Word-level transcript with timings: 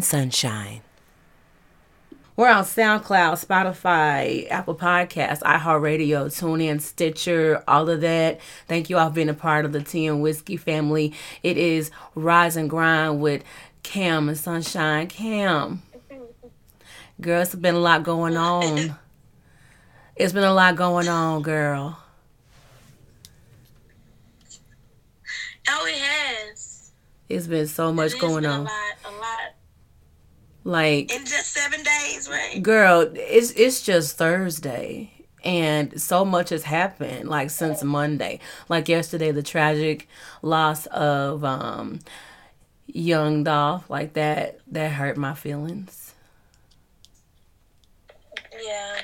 And 0.00 0.04
Sunshine. 0.06 0.80
We're 2.34 2.48
on 2.48 2.64
SoundCloud, 2.64 3.44
Spotify, 3.44 4.50
Apple 4.50 4.74
Podcasts, 4.74 5.42
iHeartRadio, 5.42 6.28
TuneIn, 6.28 6.80
Stitcher, 6.80 7.62
all 7.68 7.86
of 7.90 8.00
that. 8.00 8.40
Thank 8.66 8.88
you 8.88 8.96
all 8.96 9.10
for 9.10 9.14
being 9.16 9.28
a 9.28 9.34
part 9.34 9.66
of 9.66 9.72
the 9.72 9.82
Tea 9.82 10.06
and 10.06 10.22
Whiskey 10.22 10.56
family. 10.56 11.12
It 11.42 11.58
is 11.58 11.90
Rise 12.14 12.56
and 12.56 12.70
Grind 12.70 13.20
with 13.20 13.44
Cam 13.82 14.30
and 14.30 14.38
Sunshine. 14.38 15.08
Cam, 15.08 15.82
girl, 17.20 17.42
it's 17.42 17.54
been 17.54 17.74
a 17.74 17.78
lot 17.78 18.02
going 18.02 18.38
on. 18.38 18.96
It's 20.16 20.32
been 20.32 20.44
a 20.44 20.54
lot 20.54 20.76
going 20.76 21.08
on, 21.08 21.42
girl. 21.42 21.98
Oh, 25.68 25.86
it 25.86 25.98
has. 25.98 26.92
It's 27.28 27.46
been 27.46 27.66
so 27.66 27.92
much 27.92 28.14
It 28.14 28.20
going 28.20 28.44
been 28.44 28.50
on. 28.50 28.68
A 30.70 30.72
lot, 30.72 30.84
a 30.84 31.02
lot. 31.02 31.08
Like, 31.10 31.14
In 31.14 31.26
just 31.26 31.52
seven 31.52 31.82
days, 31.82 32.28
right? 32.28 32.62
girl 32.62 33.10
it's 33.14 33.50
it's 33.52 33.82
just 33.82 34.16
thursday 34.16 35.12
and 35.44 36.00
so 36.00 36.24
much 36.24 36.50
has 36.50 36.64
happened 36.64 37.28
like 37.28 37.48
since 37.50 37.82
monday 37.82 38.38
like 38.68 38.88
yesterday 38.88 39.30
the 39.32 39.42
tragic 39.42 40.06
loss 40.42 40.86
of 40.86 41.42
um 41.44 41.98
young 42.86 43.44
dolph 43.44 43.88
like 43.88 44.12
that 44.14 44.58
that 44.70 44.92
hurt 44.92 45.16
my 45.16 45.32
feelings 45.34 46.14
Yeah. 48.62 48.96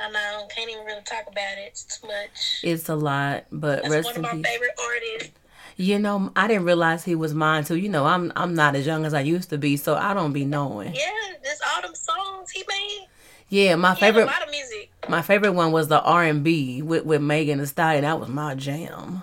I 0.00 0.10
know. 0.10 0.48
Can't 0.54 0.68
even 0.68 0.84
really 0.84 1.02
talk 1.04 1.22
about 1.30 1.56
it. 1.58 1.68
It's 1.68 2.00
too 2.00 2.08
much. 2.08 2.60
it's 2.64 2.88
a 2.88 2.96
lot 2.96 3.44
but 3.52 3.82
That's 3.82 3.94
rest 3.94 4.06
one 4.06 4.16
of 4.16 4.22
my 4.22 4.42
peace 4.42 4.46
favorite 4.46 4.70
artists. 4.82 5.38
You 5.76 5.98
know 5.98 6.30
i 6.36 6.46
didn't 6.46 6.64
realize 6.64 7.04
he 7.04 7.14
was 7.14 7.34
mine 7.34 7.64
too 7.64 7.76
you 7.76 7.88
know 7.88 8.04
i'm 8.06 8.32
i'm 8.36 8.54
not 8.54 8.74
as 8.76 8.86
young 8.86 9.04
as 9.04 9.12
i 9.14 9.20
used 9.20 9.50
to 9.50 9.58
be 9.58 9.76
so 9.76 9.94
i 9.96 10.14
don't 10.14 10.32
be 10.32 10.44
knowing 10.44 10.94
Yeah, 10.94 11.10
just 11.42 11.62
all 11.74 11.82
them 11.82 11.94
songs 11.94 12.50
he 12.50 12.62
made. 12.68 13.06
yeah 13.48 13.74
my 13.76 13.94
He 13.94 14.00
favorite 14.00 14.26
lot 14.26 14.42
of 14.42 14.50
music. 14.50 14.90
my 15.08 15.20
favorite 15.22 15.52
one 15.52 15.72
was 15.72 15.88
the 15.88 16.00
r&b 16.02 16.82
with 16.82 17.04
with 17.04 17.20
megan 17.22 17.58
Thee 17.58 17.66
Stallion. 17.66 18.02
that 18.02 18.20
was 18.20 18.28
my 18.28 18.54
jam 18.54 19.22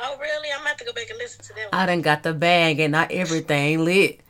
Oh, 0.00 0.16
really? 0.20 0.48
I'm 0.52 0.58
gonna 0.58 0.68
have 0.68 0.76
to 0.78 0.84
go 0.84 0.92
back 0.92 1.10
and 1.10 1.18
listen 1.18 1.42
to 1.42 1.48
that 1.54 1.72
one. 1.72 1.82
i 1.82 1.86
done 1.86 2.02
got 2.02 2.22
the 2.22 2.32
bag 2.32 2.78
and 2.78 2.92
not 2.92 3.10
everything 3.10 3.84
lit 3.84 4.20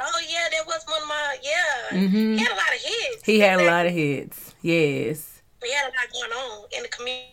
oh, 0.00 0.20
yeah, 0.30 0.46
that 0.52 0.64
was 0.66 0.82
one 0.86 1.02
of 1.02 1.08
my, 1.08 1.36
yeah. 1.42 1.98
Mhm. 1.98 2.38
He 2.38 2.44
had 2.44 2.52
a 2.52 2.54
lot 2.54 2.74
of 2.74 2.80
hits. 2.80 3.24
He 3.24 3.40
had 3.40 3.60
a 3.60 3.64
lot 3.66 3.84
of 3.86 3.92
hits. 3.92 4.54
Yes. 4.62 5.42
He 5.62 5.72
had 5.72 5.86
a 5.86 5.88
lot 5.88 6.12
going 6.12 6.30
on 6.32 6.66
in 6.76 6.82
the 6.84 6.88
community. 6.88 7.32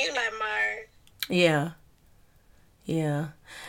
You 0.00 0.14
like. 0.14 0.30
Yeah. 1.28 1.70
Yeah. 2.84 3.28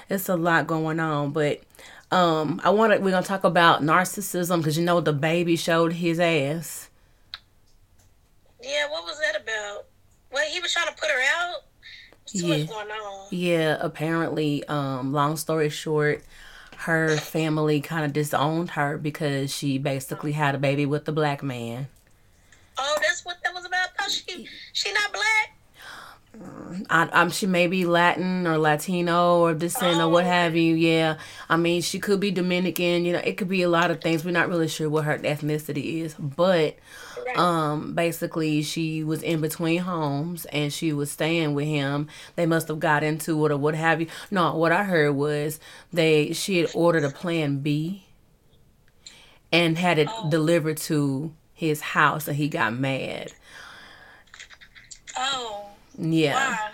It's 0.10 0.30
a 0.30 0.36
lot 0.36 0.68
going 0.68 1.00
on, 1.00 1.32
but 1.32 1.62
um 2.12 2.60
I 2.64 2.70
want 2.72 2.92
to 2.94 3.00
we're 3.00 3.12
going 3.12 3.24
to 3.24 3.28
talk 3.28 3.44
about 3.44 3.82
narcissism 3.82 4.64
cuz 4.64 4.78
you 4.78 4.84
know 4.84 5.02
DaBaby 5.02 5.58
showed 5.58 5.94
his 5.94 6.20
ass. 6.20 6.90
Yeah, 8.62 8.90
what 8.90 9.04
was 9.04 9.20
that 9.20 9.42
about? 9.42 9.86
Well, 10.32 10.46
he 10.48 10.60
was 10.60 10.72
trying 10.72 10.88
to 10.88 10.94
put 10.94 11.10
her 11.10 11.22
out. 11.38 11.64
There's 12.32 12.44
Yeah. 12.44 12.58
much 12.58 12.68
going 12.70 12.92
on. 12.92 13.28
Yeah, 13.32 13.78
apparently 13.80 14.64
um 14.66 15.14
long 15.14 15.38
story 15.38 15.70
short, 15.70 16.24
her 16.78 17.18
family 17.18 17.80
kind 17.82 18.06
of 18.06 18.14
disowned 18.14 18.72
her 18.72 18.98
because 18.98 19.54
she 19.54 19.78
basically 19.78 20.32
had 20.34 20.56
a 20.56 20.58
baby 20.58 20.86
with 20.86 21.06
the 21.06 21.12
black 21.12 21.44
man. 21.44 21.88
Oh, 22.78 22.98
that's 23.02 23.24
what 23.26 23.38
that 23.44 23.54
was 23.54 23.66
about. 23.66 23.90
She 24.10 24.48
she 24.74 24.92
not 24.94 25.14
black. 25.14 25.56
I, 26.90 27.10
I'm 27.12 27.30
she 27.30 27.46
may 27.48 27.68
be 27.68 27.86
Latin 27.86 28.48
or 28.48 28.58
Latino 28.58 29.40
or 29.40 29.54
descent 29.54 30.00
or 30.00 30.10
what 30.10 30.24
Oh. 30.26 30.28
have 30.30 30.56
you. 30.56 30.76
Yeah, 30.76 31.18
I 31.50 31.58
mean 31.58 31.82
she 31.82 32.00
could 32.00 32.20
be 32.20 32.32
Dominican. 32.32 33.06
You 33.06 33.14
know, 33.14 33.22
it 33.24 33.38
could 33.38 33.50
be 33.50 33.62
a 33.62 33.70
lot 33.70 33.92
of 33.92 34.02
things. 34.02 34.24
We're 34.24 34.32
not 34.32 34.50
really 34.50 34.68
sure 34.68 34.90
what 34.90 35.04
her 35.06 35.18
ethnicity 35.20 36.02
is, 36.02 36.14
but 36.16 36.76
Right. 37.26 37.38
um, 37.38 37.94
basically 37.94 38.64
she 38.64 39.04
was 39.04 39.22
in 39.22 39.42
between 39.42 39.82
homes 39.82 40.46
and 40.46 40.74
she 40.74 40.92
was 40.94 41.12
staying 41.12 41.54
with 41.54 41.68
him. 41.68 42.08
They 42.36 42.46
must 42.46 42.68
have 42.70 42.80
got 42.80 43.04
into 43.04 43.46
it 43.46 43.52
or 43.52 43.58
what 43.58 43.76
have 43.76 44.02
you. 44.02 44.08
No, 44.32 44.56
what 44.56 44.72
I 44.72 44.84
heard 44.86 45.14
was 45.16 45.60
they 45.94 46.34
she 46.34 46.58
had 46.60 46.72
ordered 46.74 47.04
a 47.04 47.10
Plan 47.12 47.60
B 47.60 48.06
and 49.52 49.78
had 49.78 50.00
it 50.00 50.10
delivered 50.30 50.78
to 50.78 51.34
his 51.54 51.82
house, 51.82 52.28
and 52.28 52.38
he 52.38 52.48
got 52.48 52.74
mad. 52.74 53.34
oh, 55.18 55.61
Yeah. 55.98 56.34
wow. 56.34 56.70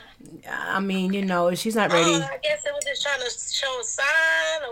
I 0.50 0.80
mean, 0.80 1.14
you 1.14 1.26
know, 1.26 1.54
she's 1.56 1.76
not 1.76 1.92
ready. 1.92 2.12
Oh, 2.12 2.30
I 2.32 2.38
guess 2.38 2.66
it 2.66 2.74
was 2.74 2.84
just 2.86 3.02
trying 3.04 3.20
to 3.20 3.30
show 3.30 3.80
a 3.80 3.84
sign. 3.84 4.70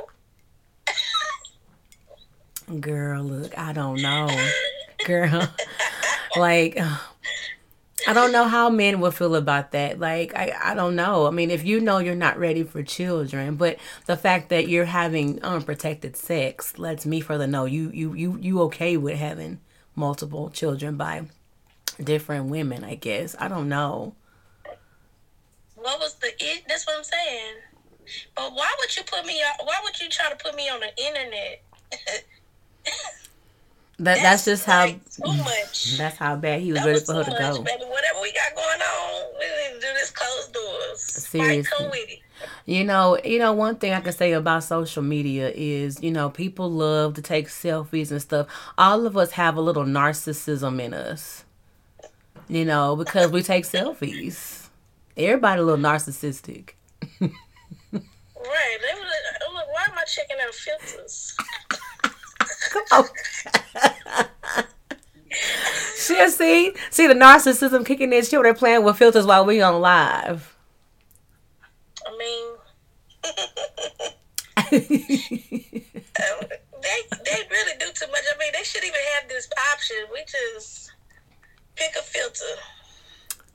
Or... 2.70 2.80
Girl, 2.80 3.24
look, 3.24 3.58
I 3.58 3.74
don't 3.74 4.02
know. 4.02 4.28
Girl, 5.06 5.48
like, 6.36 6.78
I 8.08 8.14
don't 8.14 8.32
know 8.32 8.46
how 8.46 8.70
men 8.70 9.00
would 9.02 9.14
feel 9.14 9.36
about 9.36 9.72
that. 9.72 10.00
Like, 10.00 10.36
I, 10.36 10.54
I 10.64 10.74
don't 10.74 10.96
know. 10.96 11.28
I 11.28 11.32
mean, 11.32 11.52
if 11.52 11.64
you 11.66 11.80
know 11.80 12.00
you're 12.00 12.16
not 12.16 12.40
ready 12.40 12.64
for 12.64 12.84
children, 12.84 13.56
but 13.56 13.78
the 14.06 14.18
fact 14.18 14.50
that 14.50 14.68
you're 14.68 14.86
having 14.86 15.42
unprotected 15.44 16.16
sex 16.16 16.78
lets 16.78 17.06
me 17.06 17.20
further 17.20 17.48
know 17.48 17.66
you, 17.66 17.92
you, 17.94 18.14
you, 18.14 18.38
you 18.42 18.62
okay 18.64 18.98
with 18.98 19.18
having 19.18 19.60
multiple 19.96 20.50
children 20.50 20.98
by 20.98 21.26
different 22.04 22.48
women, 22.48 22.84
I 22.84 22.96
guess. 22.96 23.36
I 23.40 23.48
don't 23.48 23.70
know. 23.70 24.16
What 25.86 26.00
was 26.00 26.16
the 26.16 26.30
it? 26.40 26.64
That's 26.68 26.88
what 26.88 26.98
I'm 26.98 27.04
saying. 27.04 27.54
But 28.36 28.54
why 28.54 28.74
would 28.80 28.96
you 28.98 29.04
put 29.04 29.24
me? 29.24 29.34
on 29.44 29.66
Why 29.68 29.76
would 29.84 30.00
you 30.00 30.10
try 30.10 30.30
to 30.30 30.36
put 30.36 30.56
me 30.56 30.68
on 30.68 30.80
the 30.80 30.90
internet? 31.06 31.62
That, 33.98 34.18
that's, 34.18 34.44
just 34.44 34.66
how, 34.66 34.88
too 34.88 35.00
much. 35.24 35.96
that's 35.98 36.18
how 36.18 36.36
bad 36.36 36.60
he 36.60 36.74
was 36.74 36.82
That 36.82 36.86
ready 36.88 36.96
was 37.00 37.06
for 37.06 37.14
her 37.14 37.24
to 37.24 37.30
much, 37.32 37.40
go. 37.40 37.62
baby. 37.62 37.86
Whatever 37.86 38.20
we 38.22 38.34
got 38.34 38.54
going 38.54 38.82
on, 38.82 39.24
we 39.40 39.46
need 39.46 39.80
to 39.80 39.88
do 39.88 39.94
this 39.94 40.12
closed 40.12 40.54
doors. 40.54 41.00
Seriously. 41.02 41.64
Fight 41.64 41.72
come 41.72 41.90
with 41.92 42.10
it. 42.10 42.20
You 42.66 42.84
know, 42.84 43.18
you 43.24 43.40
know, 43.40 43.54
one 43.54 43.78
thing 43.78 43.94
I 43.94 44.02
can 44.02 44.12
say 44.12 44.34
about 44.34 44.66
social 44.66 45.02
media 45.02 45.50
is, 45.56 46.04
you 46.04 46.12
know, 46.12 46.30
people 46.30 46.70
love 46.70 47.14
to 47.14 47.22
take 47.22 47.48
selfies 47.48 48.12
and 48.12 48.22
stuff. 48.22 48.48
All 48.78 49.06
of 49.06 49.16
us 49.16 49.32
have 49.32 49.56
a 49.56 49.62
little 49.62 49.86
narcissism 49.86 50.82
in 50.82 50.94
us. 50.94 51.46
You 52.50 52.66
know, 52.66 52.98
because 52.98 53.32
we 53.32 53.44
take 53.44 53.64
selfies. 53.66 54.65
Everybody 55.18 55.62
a 55.62 55.64
little 55.64 55.84
narcissistic. 55.84 56.72
Right. 58.46 58.78
They 58.82 58.92
I'm 59.48 59.54
like, 59.54 59.68
why 59.72 59.86
am 59.90 59.98
I 59.98 60.04
checking 60.06 60.38
out 60.46 60.54
filters? 60.54 61.36
Come 62.72 62.84
on. 62.92 63.06
See, 65.96 66.30
see, 66.30 66.74
see 66.92 67.08
the 67.08 67.14
narcissism 67.14 67.86
kicking 67.86 68.14
in. 68.14 68.24
She 68.24 68.36
over 68.36 68.44
there 68.44 68.54
playing 68.54 68.84
with 68.84 68.98
filters 68.98 69.26
while 69.26 69.46
we 69.46 69.62
on 69.62 69.82
live. 69.82 70.56
I 72.06 72.18
mean, 72.18 72.56
they 74.72 74.82
they 77.26 77.48
really 77.50 77.78
do 77.80 77.88
too 77.94 78.08
much. 78.12 78.24
I 78.34 78.38
mean, 78.38 78.52
they 78.54 78.64
should 78.64 78.84
even 78.84 79.00
have 79.20 79.30
this 79.30 79.50
option. 79.74 79.98
We 80.14 80.24
just 80.28 80.92
pick 81.76 81.92
a 81.98 82.04
filter. 82.04 82.46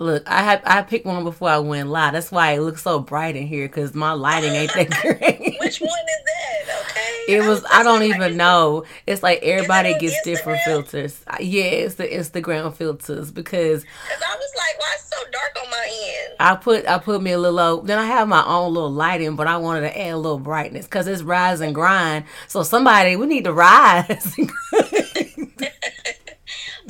Look, 0.00 0.28
I 0.30 0.42
had 0.42 0.62
I 0.64 0.82
picked 0.82 1.06
one 1.06 1.24
before 1.24 1.50
I 1.50 1.58
went 1.58 1.90
live. 1.90 2.14
That's 2.14 2.32
why 2.32 2.52
it 2.52 2.62
looks 2.62 2.82
so 2.82 3.00
bright 3.00 3.36
in 3.36 3.46
here 3.46 3.68
because 3.68 3.94
my 3.94 4.12
lighting 4.12 4.54
ain't 4.54 4.72
that 4.74 4.90
great. 5.02 5.56
Which 5.60 5.80
one 5.80 5.90
is 5.90 6.24
that? 6.26 6.82
Okay. 6.90 7.34
It 7.34 7.42
I 7.42 7.48
was. 7.48 7.60
just 7.60 7.72
I 7.74 7.82
don't 7.84 8.04
even 8.04 8.36
know. 8.38 8.84
It's 9.06 9.22
like 9.22 9.42
everybody 9.42 9.98
gets 9.98 10.20
different 10.22 10.62
filters. 10.62 11.22
Yeah, 11.40 11.64
it's 11.64 11.96
the 11.96 12.08
Instagram 12.08 12.74
filters 12.74 13.30
because 13.30 13.84
Cause 13.84 14.22
I 14.26 14.36
was 14.36 14.52
like, 14.56 14.80
why 14.80 14.92
it's 14.94 15.10
so 15.10 15.18
dark 15.30 15.58
on 15.64 15.70
my 15.70 15.86
end? 15.90 16.34
I 16.40 16.56
put 16.56 16.88
I 16.88 16.98
put 16.98 17.22
me 17.22 17.32
a 17.32 17.38
little 17.38 17.56
low. 17.56 17.82
Then 17.82 17.98
I 17.98 18.06
have 18.06 18.26
my 18.28 18.44
own 18.46 18.74
little 18.74 18.92
lighting, 18.92 19.36
but 19.36 19.48
I 19.48 19.58
wanted 19.58 19.82
to 19.82 20.00
add 20.00 20.14
a 20.14 20.18
little 20.18 20.38
brightness 20.40 20.86
because 20.86 21.08
it's 21.08 21.22
rise 21.22 21.60
and 21.60 21.74
grind. 21.74 22.24
So 22.48 22.62
somebody, 22.62 23.16
we 23.16 23.26
need 23.26 23.44
to 23.44 23.52
rise. 23.52 24.34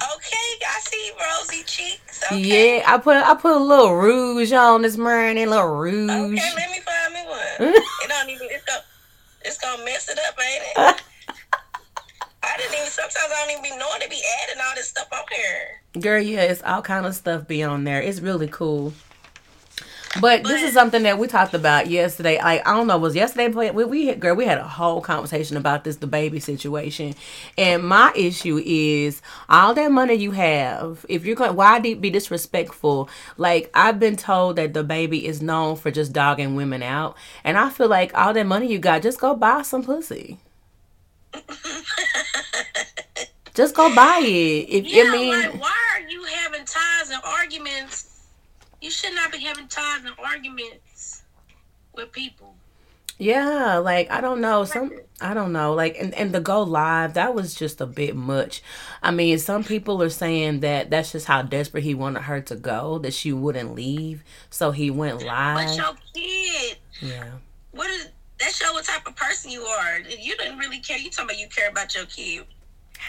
Okay, 0.02 0.50
I 0.66 0.80
see 0.80 1.12
rosy 1.20 1.62
cheeks. 1.64 2.09
Okay. 2.26 2.76
Yeah, 2.76 2.84
I 2.86 2.98
put 2.98 3.16
I 3.16 3.34
put 3.34 3.52
a 3.52 3.58
little 3.58 3.94
rouge 3.94 4.52
on 4.52 4.82
this 4.82 4.96
morning, 4.96 5.44
a 5.44 5.46
little 5.46 5.68
rouge. 5.68 6.10
Okay, 6.10 6.50
let 6.56 6.70
me 6.70 6.80
find 6.80 7.14
me 7.14 7.20
one. 7.26 7.74
it 7.74 8.08
don't 8.08 8.30
even. 8.30 8.48
It's 8.50 8.64
gonna. 8.64 8.82
It's 9.42 9.58
gonna 9.58 9.84
mess 9.84 10.08
it 10.08 10.18
up, 10.28 10.38
ain't 10.38 10.62
it? 10.62 11.02
I 12.42 12.56
didn't 12.56 12.74
even. 12.74 12.86
Sometimes 12.86 13.16
I 13.16 13.46
don't 13.46 13.50
even 13.52 13.62
be 13.62 13.70
knowing 13.70 14.00
to 14.02 14.08
be 14.08 14.20
adding 14.42 14.60
all 14.62 14.74
this 14.74 14.88
stuff 14.88 15.08
on 15.12 15.24
here. 15.34 16.02
Girl, 16.02 16.20
yeah, 16.20 16.42
it's 16.42 16.62
all 16.62 16.82
kind 16.82 17.06
of 17.06 17.14
stuff 17.14 17.48
be 17.48 17.62
on 17.62 17.84
there. 17.84 18.02
It's 18.02 18.20
really 18.20 18.48
cool. 18.48 18.92
But 20.18 20.42
this 20.42 20.62
is 20.62 20.74
something 20.74 21.04
that 21.04 21.18
we 21.18 21.28
talked 21.28 21.54
about 21.54 21.88
yesterday. 21.88 22.38
Like 22.38 22.66
I 22.66 22.74
don't 22.74 22.88
know, 22.88 22.98
was 22.98 23.14
yesterday 23.14 23.46
we 23.70 23.84
we 23.84 24.06
had, 24.08 24.18
girl 24.18 24.34
we 24.34 24.44
had 24.44 24.58
a 24.58 24.66
whole 24.66 25.00
conversation 25.00 25.56
about 25.56 25.84
this 25.84 25.98
DaBaby 25.98 26.42
situation, 26.42 27.14
and 27.56 27.84
my 27.84 28.12
issue 28.16 28.60
is 28.64 29.22
all 29.48 29.72
that 29.74 29.92
money 29.92 30.14
you 30.14 30.32
have. 30.32 31.06
If 31.08 31.24
you're 31.24 31.36
going, 31.36 31.54
why 31.54 31.78
be 31.78 31.94
disrespectful? 31.94 33.08
Like 33.36 33.70
I've 33.72 34.00
been 34.00 34.16
told 34.16 34.56
that 34.56 34.72
DaBaby 34.72 35.22
is 35.22 35.40
known 35.40 35.76
for 35.76 35.92
just 35.92 36.12
dogging 36.12 36.56
women 36.56 36.82
out, 36.82 37.16
and 37.44 37.56
I 37.56 37.70
feel 37.70 37.88
like 37.88 38.12
all 38.18 38.32
that 38.32 38.46
money 38.46 38.66
you 38.66 38.80
got, 38.80 39.02
just 39.02 39.20
go 39.20 39.36
buy 39.36 39.62
some 39.62 39.84
pussy. 39.84 40.38
just 43.54 43.76
go 43.76 43.94
buy 43.94 44.22
it. 44.24 44.68
If 44.68 44.86
Yeah, 44.86 45.04
I 45.06 45.12
mean, 45.12 45.30
like 45.30 45.60
why 45.60 45.76
are 45.94 46.00
you 46.08 46.24
having 46.24 46.64
ties 46.64 47.10
and 47.10 47.22
arguments? 47.24 48.09
You 48.80 48.90
should 48.90 49.14
not 49.14 49.30
be 49.32 49.38
having 49.38 49.68
ties 49.68 50.04
and 50.04 50.14
arguments 50.18 51.22
with 51.94 52.12
people. 52.12 52.54
Yeah, 53.18 53.76
like 53.76 54.10
I 54.10 54.22
don't 54.22 54.40
know, 54.40 54.64
some 54.64 54.92
I 55.20 55.34
don't 55.34 55.52
know, 55.52 55.74
like 55.74 55.98
and 56.00 56.14
and 56.14 56.32
the 56.32 56.40
go 56.40 56.62
live 56.62 57.14
that 57.14 57.34
was 57.34 57.54
just 57.54 57.82
a 57.82 57.86
bit 57.86 58.16
much. 58.16 58.62
I 59.02 59.10
mean, 59.10 59.38
some 59.38 59.62
people 59.62 60.02
are 60.02 60.08
saying 60.08 60.60
that 60.60 60.88
that's 60.88 61.12
just 61.12 61.26
how 61.26 61.42
desperate 61.42 61.84
he 61.84 61.94
wanted 61.94 62.22
her 62.22 62.40
to 62.40 62.56
go 62.56 62.98
that 63.00 63.12
she 63.12 63.30
wouldn't 63.34 63.74
leave, 63.74 64.24
so 64.48 64.70
he 64.70 64.90
went 64.90 65.22
live. 65.22 65.68
But 65.68 65.76
your 65.76 65.94
kid, 66.14 66.78
Yeah, 67.02 67.32
what 67.72 67.90
is 67.90 68.08
that? 68.38 68.52
Show 68.52 68.72
what 68.72 68.86
type 68.86 69.06
of 69.06 69.14
person 69.16 69.50
you 69.50 69.60
are. 69.64 69.98
You 69.98 70.34
didn't 70.38 70.56
really 70.56 70.78
care. 70.78 70.96
You 70.96 71.10
talking 71.10 71.26
about 71.26 71.38
you 71.38 71.48
care 71.48 71.68
about 71.68 71.94
your 71.94 72.06
kid. 72.06 72.46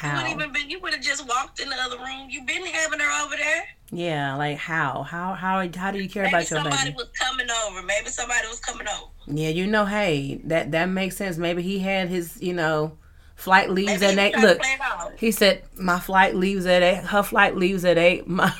You 0.03 0.09
wouldn't 0.09 0.29
even 0.29 0.53
been. 0.53 0.69
You 0.69 0.79
would 0.79 0.93
have 0.93 1.01
just 1.01 1.27
walked 1.27 1.59
in 1.59 1.69
the 1.69 1.75
other 1.75 1.97
room. 1.97 2.27
You've 2.29 2.45
been 2.45 2.65
having 2.65 2.99
her 2.99 3.25
over 3.25 3.35
there. 3.35 3.63
Yeah, 3.91 4.35
like 4.35 4.57
how? 4.57 5.03
How 5.03 5.33
how 5.33 5.67
how 5.75 5.91
do 5.91 5.99
you 5.99 6.09
care 6.09 6.23
Maybe 6.23 6.35
about 6.35 6.49
your 6.49 6.59
somebody 6.61 6.83
baby? 6.91 6.95
was 6.95 7.09
coming 7.19 7.47
over. 7.65 7.83
Maybe 7.83 8.07
somebody 8.09 8.47
was 8.47 8.59
coming 8.59 8.87
over. 8.87 9.11
Yeah, 9.27 9.49
you 9.49 9.67
know, 9.67 9.85
hey, 9.85 10.41
that 10.45 10.71
that 10.71 10.85
makes 10.85 11.17
sense. 11.17 11.37
Maybe 11.37 11.61
he 11.61 11.79
had 11.79 12.07
his, 12.07 12.41
you 12.41 12.53
know, 12.53 12.97
flight 13.35 13.69
leaves 13.69 13.99
Maybe 13.99 14.05
at 14.05 14.17
eight. 14.17 14.37
Look, 14.37 14.59
play 14.59 14.73
it 14.73 14.81
off. 14.81 15.11
He 15.19 15.31
said, 15.31 15.63
"My 15.75 15.99
flight 15.99 16.35
leaves 16.35 16.65
at 16.65 16.81
eight. 16.81 17.03
Her 17.03 17.21
flight 17.21 17.57
leaves 17.57 17.83
at 17.83 17.97
eight. 17.97 18.27
My 18.27 18.53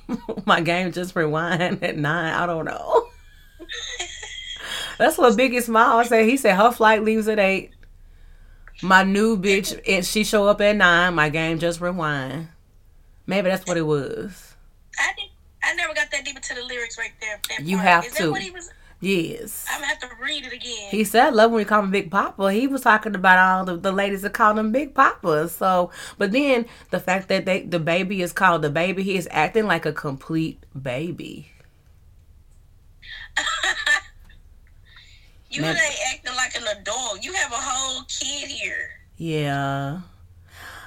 my 0.46 0.60
game 0.62 0.92
just 0.92 1.14
rewind 1.14 1.82
at 1.84 1.98
nine. 1.98 2.32
I 2.32 2.46
don't 2.46 2.64
know." 2.64 3.06
That's 4.98 5.16
what 5.16 5.36
Biggie 5.36 5.62
Smalls 5.62 6.08
said. 6.08 6.26
He 6.28 6.36
said 6.36 6.56
her 6.56 6.72
flight 6.72 7.02
leaves 7.02 7.28
at 7.28 7.38
eight. 7.38 7.70
My 8.82 9.02
new 9.02 9.36
bitch, 9.36 9.78
and 9.86 10.04
she 10.04 10.24
show 10.24 10.46
up 10.46 10.60
at 10.60 10.76
nine. 10.76 11.14
My 11.14 11.28
game 11.28 11.58
just 11.58 11.80
rewind. 11.80 12.48
Maybe 13.26 13.48
that's 13.50 13.66
what 13.66 13.76
it 13.76 13.82
was. 13.82 14.54
I 14.98 15.12
did. 15.16 15.26
I 15.62 15.74
never 15.74 15.94
got 15.94 16.10
that 16.10 16.24
deep 16.24 16.36
into 16.36 16.54
the 16.54 16.64
lyrics 16.64 16.98
right 16.98 17.12
there. 17.20 17.38
You 17.60 17.76
part. 17.76 17.88
have 17.88 18.04
Is 18.06 18.14
to. 18.14 18.22
That 18.24 18.30
what 18.30 18.42
he 18.42 18.50
was, 18.50 18.70
Yes. 19.00 19.66
I'm 19.70 19.80
gonna 19.80 19.86
have 19.86 19.98
to 20.00 20.08
read 20.20 20.44
it 20.44 20.52
again. 20.52 20.90
He 20.90 21.04
said, 21.04 21.24
I 21.24 21.30
love 21.30 21.50
when 21.50 21.60
you 21.60 21.66
call 21.66 21.82
him 21.82 21.90
Big 21.90 22.10
Papa. 22.10 22.52
He 22.52 22.66
was 22.66 22.82
talking 22.82 23.14
about 23.14 23.38
all 23.38 23.64
the, 23.64 23.76
the 23.76 23.92
ladies 23.92 24.22
that 24.22 24.34
call 24.34 24.58
him 24.58 24.72
Big 24.72 24.94
Papa. 24.94 25.48
So, 25.48 25.90
but 26.18 26.32
then 26.32 26.66
the 26.90 27.00
fact 27.00 27.28
that 27.28 27.46
they 27.46 27.62
DaBaby 27.62 28.20
is 28.20 28.34
called 28.34 28.62
DaBaby, 28.62 29.00
he 29.00 29.16
is 29.16 29.26
acting 29.30 29.66
like 29.66 29.86
a 29.86 29.92
complete 29.92 30.62
baby. 30.80 31.50
you 35.50 35.62
Man. 35.62 35.76
ain't 35.76 36.00
acting 36.14 36.34
like 36.36 36.54
an 36.56 36.78
adult. 36.78 37.24
You 37.24 37.32
have 37.34 37.52
a 37.52 37.56
whole 37.56 38.04
kid 38.04 38.48
here. 38.48 38.90
Yeah. 39.16 40.00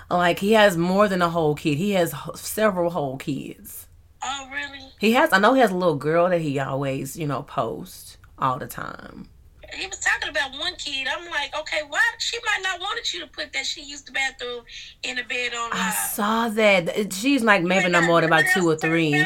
Like 0.10 0.40
he 0.40 0.54
has 0.54 0.78
more 0.78 1.08
than 1.08 1.22
a 1.22 1.30
whole 1.30 1.56
kid. 1.56 1.78
He 1.78 1.92
has 1.92 2.14
several 2.36 2.90
whole 2.92 3.18
kids. 3.18 3.88
Oh, 4.24 4.50
really? 4.52 4.90
He 5.00 5.12
has. 5.14 5.34
I 5.34 5.40
know 5.40 5.54
he 5.54 5.60
has 5.60 5.72
a 5.72 5.76
little 5.76 5.96
girl 5.98 6.30
that 6.30 6.40
he 6.40 6.60
always, 6.60 7.18
you 7.18 7.28
know, 7.28 7.44
posts 7.44 8.18
all 8.40 8.58
the 8.58 8.68
time. 8.68 9.28
He 9.74 9.88
was 9.88 10.00
talking 10.00 10.30
about 10.30 10.52
one 10.52 10.76
kid. 10.76 11.08
I'm 11.08 11.30
like, 11.32 11.58
okay, 11.60 11.82
why? 11.88 12.02
She 12.20 12.38
might 12.46 12.62
not 12.64 12.80
wanted 12.80 13.12
you 13.12 13.20
to 13.22 13.28
put 13.28 13.52
that 13.54 13.66
she 13.66 13.82
used 13.84 14.08
the 14.08 14.12
bathroom 14.12 14.64
in 15.02 15.16
the 15.16 15.24
bed 15.24 15.54
on 15.54 15.72
I 15.74 15.92
saw 15.92 16.50
that. 16.50 17.12
She's 17.12 17.44
like 17.44 17.64
maybe 17.64 17.90
no 17.90 18.02
more 18.02 18.22
than 18.22 18.30
about 18.30 18.46
two 18.54 18.70
or 18.70 18.78
three. 18.78 19.26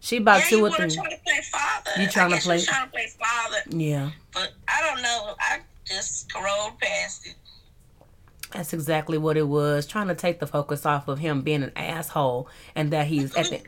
She 0.00 0.18
about 0.18 0.40
yeah, 0.44 0.48
two 0.50 0.64
or 0.66 0.70
three. 0.70 0.90
try 0.90 1.10
to 1.10 1.16
play 1.22 1.40
father. 1.50 1.90
You 1.96 2.02
I 2.04 2.28
guess 2.28 2.44
play- 2.44 2.60
trying 2.62 2.86
to 2.86 2.90
play 2.92 3.06
father, 3.18 3.58
Yeah. 3.68 4.10
but 4.32 4.52
I 4.68 4.80
don't 4.86 5.02
know. 5.02 5.34
I 5.40 5.60
just 5.84 6.32
rolled 6.34 6.78
past 6.80 7.26
it. 7.26 7.34
That's 8.52 8.72
exactly 8.72 9.18
what 9.18 9.36
it 9.36 9.48
was. 9.48 9.86
Trying 9.86 10.08
to 10.08 10.14
take 10.14 10.38
the 10.40 10.46
focus 10.46 10.86
off 10.86 11.08
of 11.08 11.18
him 11.18 11.42
being 11.42 11.62
an 11.62 11.72
asshole 11.76 12.48
and 12.74 12.92
that 12.92 13.06
he's 13.08 13.34
at 13.34 13.46
the, 13.50 13.60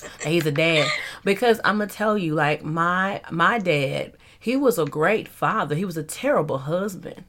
that 0.00 0.28
he's 0.28 0.46
a 0.46 0.52
dad. 0.52 0.88
Because 1.24 1.60
I'm 1.64 1.78
gonna 1.78 1.90
tell 1.90 2.16
you, 2.16 2.34
like 2.34 2.62
my 2.64 3.20
my 3.30 3.58
dad, 3.58 4.12
he 4.38 4.56
was 4.56 4.78
a 4.78 4.86
great 4.86 5.28
father. 5.28 5.74
He 5.74 5.84
was 5.84 5.98
a 5.98 6.02
terrible 6.02 6.58
husband, 6.58 7.24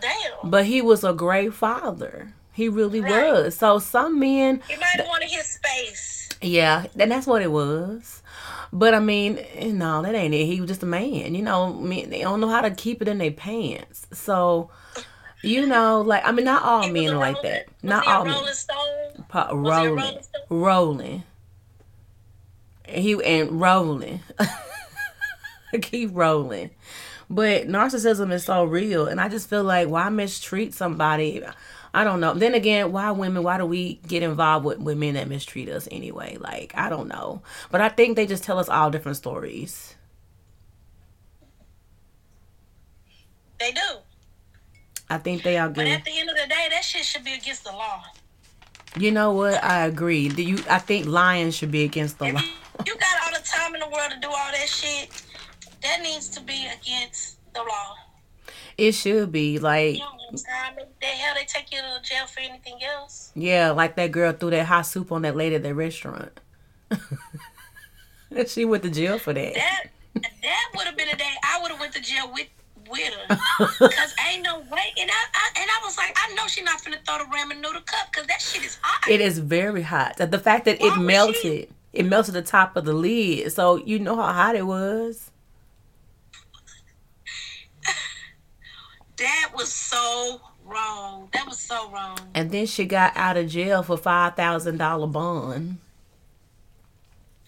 Damn. 0.00 0.50
but 0.50 0.66
he 0.66 0.80
was 0.82 1.02
a 1.02 1.12
great 1.12 1.52
father. 1.54 2.32
He 2.52 2.68
really 2.68 3.00
Right. 3.00 3.32
was. 3.32 3.56
So 3.56 3.78
some 3.78 4.20
men, 4.20 4.62
He 4.68 4.76
might 4.76 4.86
have 4.96 5.06
wanted 5.08 5.30
his 5.30 5.46
space. 5.46 6.21
Yeah, 6.42 6.86
and 6.98 7.10
that's 7.10 7.26
what 7.26 7.42
it 7.42 7.50
was. 7.50 8.22
But 8.72 8.94
I 8.94 9.00
mean, 9.00 9.38
eh, 9.54 9.70
no, 9.72 10.02
that 10.02 10.14
ain't 10.14 10.34
it. 10.34 10.46
He 10.46 10.60
was 10.60 10.68
just 10.68 10.82
a 10.82 10.86
man. 10.86 11.34
You 11.34 11.42
know, 11.42 11.72
men 11.74 12.10
they 12.10 12.20
don't 12.22 12.40
know 12.40 12.48
how 12.48 12.62
to 12.62 12.70
keep 12.70 13.02
it 13.02 13.08
in 13.08 13.18
their 13.18 13.30
pants. 13.30 14.06
So, 14.12 14.70
you 15.42 15.66
know, 15.66 16.00
like 16.00 16.24
I 16.24 16.32
mean, 16.32 16.44
not 16.46 16.62
all 16.62 16.88
men 16.88 17.10
are 17.10 17.16
like 17.18 17.42
that. 17.42 17.66
was 17.68 17.74
Not 17.82 18.06
all 18.06 18.24
men. 18.24 18.34
Rolling 18.34 18.54
Stone. 18.54 19.24
Pa- 19.28 19.52
Was 19.52 19.78
he 19.78 19.86
a 19.86 19.90
rolling, 19.90 19.96
Rolling 20.04 20.22
Stone? 20.22 20.42
rolling. 20.50 21.22
He 22.88 23.24
and 23.24 23.60
rolling. 23.60 24.20
Keep 25.82 26.10
rolling. 26.12 26.70
But 27.30 27.66
narcissism 27.66 28.30
is 28.32 28.44
so 28.44 28.64
real, 28.64 29.06
and 29.06 29.18
I 29.20 29.28
just 29.28 29.48
feel 29.48 29.64
like 29.64 29.88
why 29.88 30.08
mistreat 30.10 30.74
somebody? 30.74 31.42
I 31.94 32.04
don't 32.04 32.20
know. 32.20 32.32
Then 32.34 32.54
again, 32.54 32.90
why 32.92 33.10
women? 33.10 33.42
Why 33.42 33.58
do 33.58 33.66
we 33.66 33.94
get 34.06 34.22
involved 34.22 34.64
with 34.64 34.78
women 34.78 35.14
that 35.14 35.28
mistreat 35.28 35.68
us 35.68 35.86
anyway? 35.90 36.38
Like 36.40 36.72
I 36.76 36.88
don't 36.88 37.08
know, 37.08 37.42
but 37.70 37.80
I 37.80 37.88
think 37.90 38.16
they 38.16 38.26
just 38.26 38.44
tell 38.44 38.58
us 38.58 38.68
all 38.68 38.90
different 38.90 39.16
stories. 39.18 39.94
They 43.60 43.72
do. 43.72 43.80
I 45.08 45.18
think 45.18 45.42
they 45.42 45.58
all 45.58 45.68
But 45.68 45.84
get. 45.84 45.98
at 46.00 46.04
the 46.04 46.18
end 46.18 46.30
of 46.30 46.36
the 46.36 46.46
day, 46.48 46.68
that 46.70 46.82
shit 46.84 47.04
should 47.04 47.24
be 47.24 47.34
against 47.34 47.64
the 47.64 47.72
law. 47.72 48.02
You 48.98 49.10
know 49.10 49.32
what? 49.32 49.62
I 49.62 49.86
agree. 49.86 50.28
Do 50.28 50.42
you? 50.42 50.58
I 50.68 50.78
think 50.78 51.06
lying 51.06 51.50
should 51.50 51.70
be 51.70 51.84
against 51.84 52.18
the 52.18 52.26
If 52.26 52.34
law. 52.34 52.40
you 52.86 52.96
got 52.96 53.26
all 53.26 53.38
the 53.38 53.46
time 53.46 53.74
in 53.74 53.80
the 53.80 53.88
world 53.88 54.10
to 54.12 54.18
do 54.20 54.28
all 54.28 54.50
that 54.52 54.68
shit, 54.68 55.10
that 55.82 56.00
needs 56.02 56.28
to 56.30 56.40
be 56.42 56.66
against 56.80 57.38
the 57.54 57.60
law. 57.60 57.94
It 58.78 58.92
should 58.92 59.30
be 59.32 59.58
like 59.58 59.94
You 59.94 60.00
don't 60.00 60.20
have 60.46 60.76
time. 60.76 60.86
The 61.00 61.06
hell 61.06 61.34
they 61.34 61.44
take 61.44 61.72
you 61.72 61.78
to 61.78 62.00
jail 62.02 62.26
for 62.26 62.40
anything 62.40 62.78
else? 62.82 63.30
Yeah, 63.34 63.70
like 63.70 63.96
that 63.96 64.12
girl 64.12 64.32
threw 64.32 64.50
that 64.50 64.66
hot 64.66 64.82
soup 64.82 65.12
on 65.12 65.22
that 65.22 65.36
lady 65.36 65.54
at 65.56 65.62
the 65.62 65.74
restaurant. 65.74 66.40
she 68.46 68.64
went 68.64 68.82
to 68.82 68.90
jail 68.90 69.18
for 69.18 69.32
that. 69.32 69.54
That 69.54 69.84
that 70.42 70.70
would 70.76 70.86
have 70.86 70.96
been 70.96 71.08
a 71.08 71.16
day 71.16 71.30
I 71.44 71.60
would 71.62 71.70
have 71.70 71.80
went 71.80 71.92
to 71.94 72.00
jail 72.02 72.30
with 72.32 72.48
with 72.90 73.14
her. 73.28 73.36
Cause 73.78 74.14
ain't 74.30 74.42
no 74.42 74.58
way. 74.60 74.92
And 75.00 75.10
I, 75.10 75.24
I 75.34 75.60
and 75.60 75.70
I 75.70 75.80
was 75.84 75.96
like, 75.96 76.14
I 76.16 76.34
know 76.34 76.46
she 76.46 76.62
not 76.62 76.80
finna 76.80 76.96
throw 77.06 77.18
the 77.18 77.24
ramen 77.24 77.56
noodle 77.60 77.80
cup 77.82 78.08
because 78.12 78.26
that 78.26 78.40
shit 78.40 78.64
is 78.64 78.78
hot. 78.82 79.10
It 79.10 79.20
is 79.20 79.38
very 79.38 79.82
hot. 79.82 80.16
The 80.18 80.38
fact 80.38 80.64
that 80.66 80.80
Why 80.80 80.88
it 80.96 81.00
melted, 81.00 81.36
she- 81.36 81.68
it 81.92 82.04
melted 82.06 82.34
the 82.34 82.42
top 82.42 82.76
of 82.76 82.84
the 82.84 82.92
lid, 82.94 83.52
so 83.52 83.76
you 83.76 83.98
know 83.98 84.16
how 84.16 84.32
hot 84.32 84.56
it 84.56 84.66
was. 84.66 85.30
That 89.22 89.52
was 89.54 89.72
so 89.72 90.40
wrong. 90.64 91.28
That 91.32 91.46
was 91.46 91.60
so 91.60 91.88
wrong. 91.92 92.18
And 92.34 92.50
then 92.50 92.66
she 92.66 92.84
got 92.86 93.16
out 93.16 93.36
of 93.36 93.48
jail 93.48 93.84
for 93.84 93.96
five 93.96 94.34
thousand 94.34 94.78
dollar 94.78 95.06
bond. 95.06 95.78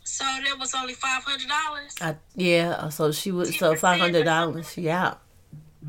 So 0.04 0.24
that 0.24 0.56
was 0.56 0.72
only 0.72 0.94
five 0.94 1.24
hundred 1.24 1.48
dollars. 1.48 2.16
Yeah, 2.36 2.90
so 2.90 3.10
she 3.10 3.32
was 3.32 3.58
so 3.58 3.74
five 3.74 3.98
hundred 3.98 4.24
dollars. 4.24 4.72
She 4.72 4.88
out. 4.88 5.20
It 5.82 5.88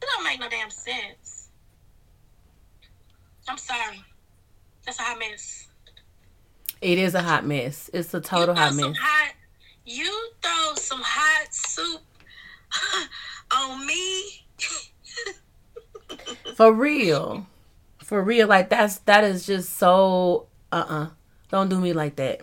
don't 0.00 0.24
make 0.24 0.40
no 0.40 0.48
damn 0.48 0.70
sense. 0.70 1.50
I'm 3.46 3.58
sorry. 3.58 4.02
That's 4.86 4.98
a 4.98 5.02
hot 5.02 5.18
mess. 5.18 5.68
It 6.80 6.96
is 6.98 7.14
a 7.14 7.20
hot 7.20 7.44
mess. 7.44 7.90
It's 7.92 8.14
a 8.14 8.22
total 8.22 8.54
hot 8.54 8.74
mess. 8.74 8.96
hot. 8.98 9.34
You 9.84 10.30
throw 10.42 10.74
some 10.76 11.02
hot 11.02 11.52
soup 11.52 12.00
on 13.56 13.86
me. 13.86 14.46
For 16.54 16.72
real. 16.72 17.46
For 17.98 18.22
real. 18.22 18.48
Like 18.48 18.70
that's 18.70 18.98
that 19.00 19.24
is 19.24 19.46
just 19.46 19.76
so 19.76 20.46
uh 20.72 20.84
uh-uh. 20.88 21.02
uh. 21.02 21.06
do 21.06 21.12
not 21.56 21.68
do 21.68 21.80
me 21.80 21.92
like 21.92 22.16
that. 22.16 22.40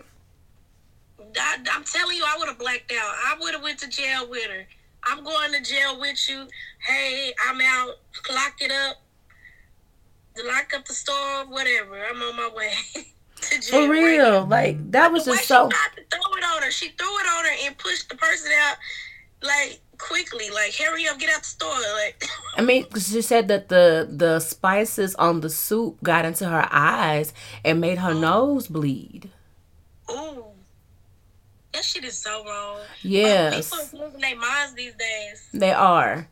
I, 1.18 1.56
I'm 1.72 1.84
telling 1.84 2.16
you, 2.16 2.24
I 2.26 2.36
would 2.38 2.48
have 2.48 2.58
blacked 2.58 2.92
out. 2.92 3.14
I 3.26 3.36
would 3.40 3.54
have 3.54 3.62
went 3.62 3.78
to 3.80 3.88
jail 3.88 4.28
with 4.28 4.46
her. 4.50 4.66
I'm 5.04 5.24
going 5.24 5.52
to 5.52 5.62
jail 5.62 5.98
with 5.98 6.18
you. 6.28 6.46
Hey, 6.86 7.32
I'm 7.48 7.60
out. 7.60 7.94
Lock 8.32 8.54
it 8.60 8.70
up. 8.70 8.96
Lock 10.44 10.72
up 10.74 10.84
the 10.84 10.94
store, 10.94 11.46
whatever. 11.48 11.98
I'm 12.04 12.22
on 12.22 12.36
my 12.36 12.50
way 12.54 12.72
to 13.42 13.60
jail. 13.60 13.86
For 13.86 13.90
real. 13.90 14.46
Like 14.46 14.90
that 14.92 15.12
was 15.12 15.24
just 15.24 15.46
so 15.46 15.68
She 15.70 16.02
throw 16.10 16.36
it 16.36 16.44
on 16.44 16.62
her. 16.62 16.70
She 16.70 16.88
threw 16.88 17.06
it 17.18 17.26
on 17.26 17.44
her 17.44 17.66
and 17.66 17.78
pushed 17.78 18.08
the 18.08 18.16
person 18.16 18.50
out 18.60 18.76
like 19.42 19.80
quickly. 19.98 20.50
Like 20.50 20.74
hurry 20.74 21.06
up, 21.08 21.18
get 21.18 21.30
out 21.30 21.40
the 21.40 21.46
store. 21.46 21.70
Like 21.94 22.24
I 22.56 22.62
mean, 22.62 22.86
she 22.94 23.22
said 23.22 23.48
that 23.48 23.68
the 23.68 24.08
the 24.10 24.40
spices 24.40 25.14
on 25.16 25.40
the 25.40 25.50
soup 25.50 26.02
got 26.02 26.24
into 26.24 26.48
her 26.48 26.68
eyes 26.70 27.32
and 27.64 27.80
made 27.80 27.98
her 27.98 28.10
oh. 28.12 28.20
nose 28.20 28.66
bleed. 28.68 29.30
ooh. 30.10 30.44
That 31.72 31.84
shit 31.84 32.04
is 32.04 32.18
so 32.18 32.44
wrong. 32.44 32.80
Yes. 33.00 33.70
People 33.70 34.02
are 34.02 34.04
losing 34.04 34.20
their 34.20 34.36
minds 34.36 34.74
these 34.74 34.92
days. 34.94 35.48
They 35.54 35.72
are. 35.72 36.28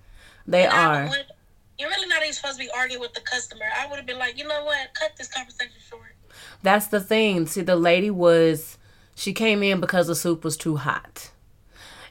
They 0.46 0.64
And 0.66 0.72
are. 0.74 1.08
would- 1.08 1.32
You're 1.78 1.88
really 1.88 2.08
not 2.08 2.20
even 2.20 2.34
supposed 2.34 2.58
to 2.58 2.64
be 2.66 2.70
arguing 2.76 3.00
with 3.00 3.14
the 3.14 3.22
customer. 3.22 3.64
I 3.80 3.86
would 3.86 3.96
have 3.96 4.04
been 4.04 4.18
like, 4.18 4.36
you 4.36 4.46
know 4.46 4.64
what? 4.64 4.92
Cut 4.92 5.12
this 5.16 5.28
conversation 5.28 5.72
short. 5.88 6.09
That's 6.62 6.88
the 6.88 7.00
thing. 7.00 7.46
See, 7.46 7.62
the 7.62 7.76
lady 7.76 8.10
was, 8.10 8.78
she 9.14 9.32
came 9.32 9.62
in 9.62 9.80
because 9.80 10.06
the 10.06 10.14
soup 10.14 10.44
was 10.44 10.56
too 10.56 10.76
hot. 10.76 11.30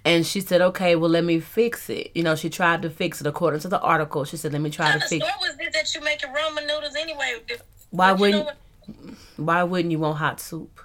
And 0.06 0.26
she 0.26 0.40
said, 0.40 0.62
okay, 0.62 0.96
well, 0.96 1.10
let 1.10 1.24
me 1.26 1.40
fix 1.40 1.90
it. 1.90 2.12
You 2.16 2.24
know, 2.24 2.36
she 2.36 2.50
tried 2.50 2.82
to 2.84 2.90
fix 2.90 3.20
it 3.22 3.28
according 3.28 3.60
to 3.62 3.68
the 3.68 3.80
article. 3.82 4.24
She 4.24 4.38
said, 4.38 4.54
let 4.54 4.62
me 4.62 4.70
try 4.70 4.94
to 4.94 5.00
fix 5.00 5.24
store 5.26 5.30
was 5.42 5.58
this 5.58 5.74
that 5.74 5.94
you 5.94 6.02
making 6.04 6.30
ramen 6.30 6.66
noodles 6.68 6.96
anyway? 6.96 7.36
Why 7.92 8.14
But 8.14 8.20
you 8.26 8.32
know 8.32 8.38
wouldn't, 8.38 8.46
what? 8.46 9.16
why 9.38 9.64
wouldn't 9.64 9.92
you 9.92 10.00
want 10.00 10.18
hot 10.18 10.40
soup? 10.40 10.82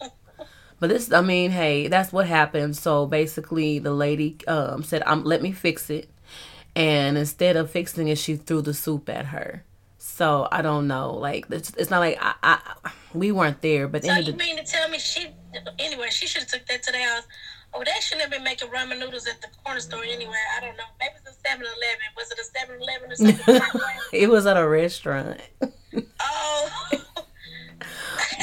But 0.80 0.88
this, 0.88 1.12
I 1.12 1.20
mean, 1.20 1.50
hey, 1.50 1.88
that's 1.88 2.10
what 2.10 2.26
happened. 2.26 2.74
So 2.74 3.04
basically, 3.06 3.78
the 3.78 3.92
lady 3.92 4.38
um, 4.48 4.82
said, 4.82 5.02
um, 5.04 5.24
let 5.24 5.42
me 5.42 5.52
fix 5.52 5.90
it. 5.90 6.08
And 6.74 7.18
instead 7.18 7.56
of 7.56 7.70
fixing 7.70 8.08
it, 8.08 8.16
she 8.16 8.36
threw 8.36 8.62
the 8.62 8.72
soup 8.72 9.10
at 9.10 9.26
her. 9.26 9.62
So 10.20 10.46
I 10.52 10.60
don't 10.60 10.86
know. 10.86 11.14
Like, 11.14 11.46
it's, 11.48 11.70
it's 11.78 11.88
not 11.88 12.00
like 12.00 12.18
I, 12.20 12.34
I, 12.42 12.90
we 13.14 13.32
weren't 13.32 13.62
there, 13.62 13.88
but 13.88 14.04
So 14.04 14.14
you 14.16 14.32
the 14.32 14.36
mean 14.36 14.58
to 14.58 14.62
tell 14.62 14.86
me 14.90 14.98
she? 14.98 15.28
Anyway, 15.78 16.08
she 16.10 16.26
should 16.26 16.42
have 16.42 16.50
took 16.50 16.66
that 16.66 16.82
to 16.82 16.92
the 16.92 16.98
house. 16.98 17.22
Oh, 17.72 17.82
they 17.82 17.90
shouldn't 18.02 18.20
have 18.20 18.30
been 18.30 18.44
making 18.44 18.68
ramen 18.68 18.98
noodles 18.98 19.26
at 19.26 19.40
the 19.40 19.48
corner 19.64 19.80
store 19.80 20.04
anyway. 20.04 20.36
I 20.58 20.60
don't 20.60 20.76
know. 20.76 20.84
Maybe 20.98 21.14
it's 21.24 21.38
a 21.38 21.48
7-Eleven. 21.48 21.72
Was 22.18 22.30
it 22.32 22.38
a 22.38 22.44
7-Eleven 22.70 23.12
or 23.12 23.14
something? 23.46 23.70
it 24.12 24.28
was 24.28 24.44
at 24.44 24.58
a 24.58 24.68
restaurant. 24.68 25.40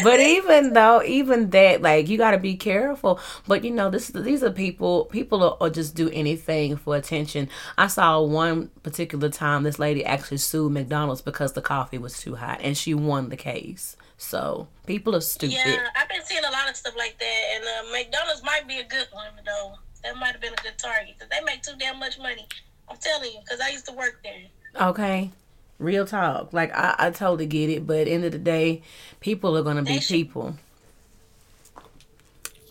but 0.03 0.19
even 0.19 0.73
though 0.73 1.01
even 1.03 1.49
that 1.49 1.81
like 1.81 2.07
you 2.07 2.17
got 2.17 2.31
to 2.31 2.37
be 2.37 2.55
careful 2.55 3.19
but 3.47 3.63
you 3.63 3.71
know 3.71 3.89
this 3.89 4.07
these 4.09 4.43
are 4.43 4.51
people 4.51 5.05
people 5.05 5.57
will 5.59 5.69
just 5.69 5.95
do 5.95 6.09
anything 6.09 6.75
for 6.75 6.95
attention 6.95 7.49
i 7.77 7.87
saw 7.87 8.21
one 8.21 8.69
particular 8.83 9.29
time 9.29 9.63
this 9.63 9.79
lady 9.79 10.03
actually 10.05 10.37
sued 10.37 10.71
mcdonald's 10.71 11.21
because 11.21 11.53
the 11.53 11.61
coffee 11.61 11.97
was 11.97 12.19
too 12.19 12.35
hot 12.35 12.59
and 12.61 12.77
she 12.77 12.93
won 12.93 13.29
the 13.29 13.37
case 13.37 13.95
so 14.17 14.67
people 14.85 15.15
are 15.15 15.21
stupid 15.21 15.55
Yeah, 15.55 15.87
I've 15.95 16.09
been 16.09 16.23
seeing 16.25 16.43
a 16.43 16.51
lot 16.51 16.67
of 16.69 16.75
stuff 16.75 16.95
like 16.97 17.17
that, 17.19 17.43
and 17.55 17.63
uh, 17.63 17.91
McDonald's 17.91 18.43
might 18.43 18.67
be 18.67 18.79
a 18.79 18.83
good 18.83 19.07
one 19.11 19.27
though. 19.45 19.75
That 20.03 20.17
might 20.17 20.31
have 20.31 20.41
been 20.41 20.53
a 20.53 20.63
good 20.63 20.77
target 20.77 21.13
because 21.13 21.29
they 21.29 21.43
make 21.45 21.61
too 21.61 21.73
damn 21.77 21.99
much 21.99 22.17
money. 22.17 22.47
I'm 22.89 22.97
telling 22.97 23.31
you, 23.31 23.39
because 23.43 23.59
I 23.59 23.69
used 23.69 23.85
to 23.85 23.93
work 23.93 24.23
there. 24.23 24.87
okay 24.89 25.29
real 25.79 26.05
talk 26.05 26.51
like 26.53 26.73
i, 26.75 26.95
I 26.97 27.11
totally 27.11 27.45
get 27.45 27.69
it 27.69 27.85
but 27.85 28.07
end 28.07 28.25
of 28.25 28.31
the 28.31 28.37
day 28.39 28.81
people 29.19 29.57
are 29.57 29.63
gonna 29.63 29.83
be 29.83 29.99
people 29.99 30.55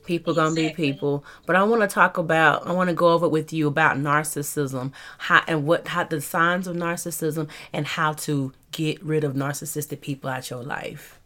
people 0.04 0.34
gonna 0.34 0.54
be 0.54 0.70
people 0.70 1.24
but 1.46 1.56
i 1.56 1.62
want 1.62 1.82
to 1.82 1.88
talk 1.88 2.16
about 2.18 2.66
i 2.66 2.72
want 2.72 2.88
to 2.88 2.94
go 2.94 3.08
over 3.12 3.28
with 3.28 3.52
you 3.52 3.66
about 3.66 3.96
narcissism 3.96 4.92
how 5.18 5.42
and 5.46 5.66
what 5.66 5.88
how 5.88 6.04
the 6.04 6.20
signs 6.20 6.66
of 6.66 6.76
narcissism 6.76 7.48
and 7.72 7.86
how 7.86 8.12
to 8.12 8.52
get 8.72 9.02
rid 9.04 9.24
of 9.24 9.34
narcissistic 9.34 10.00
people 10.00 10.30
out 10.30 10.48
your 10.50 10.62
life 10.62 11.20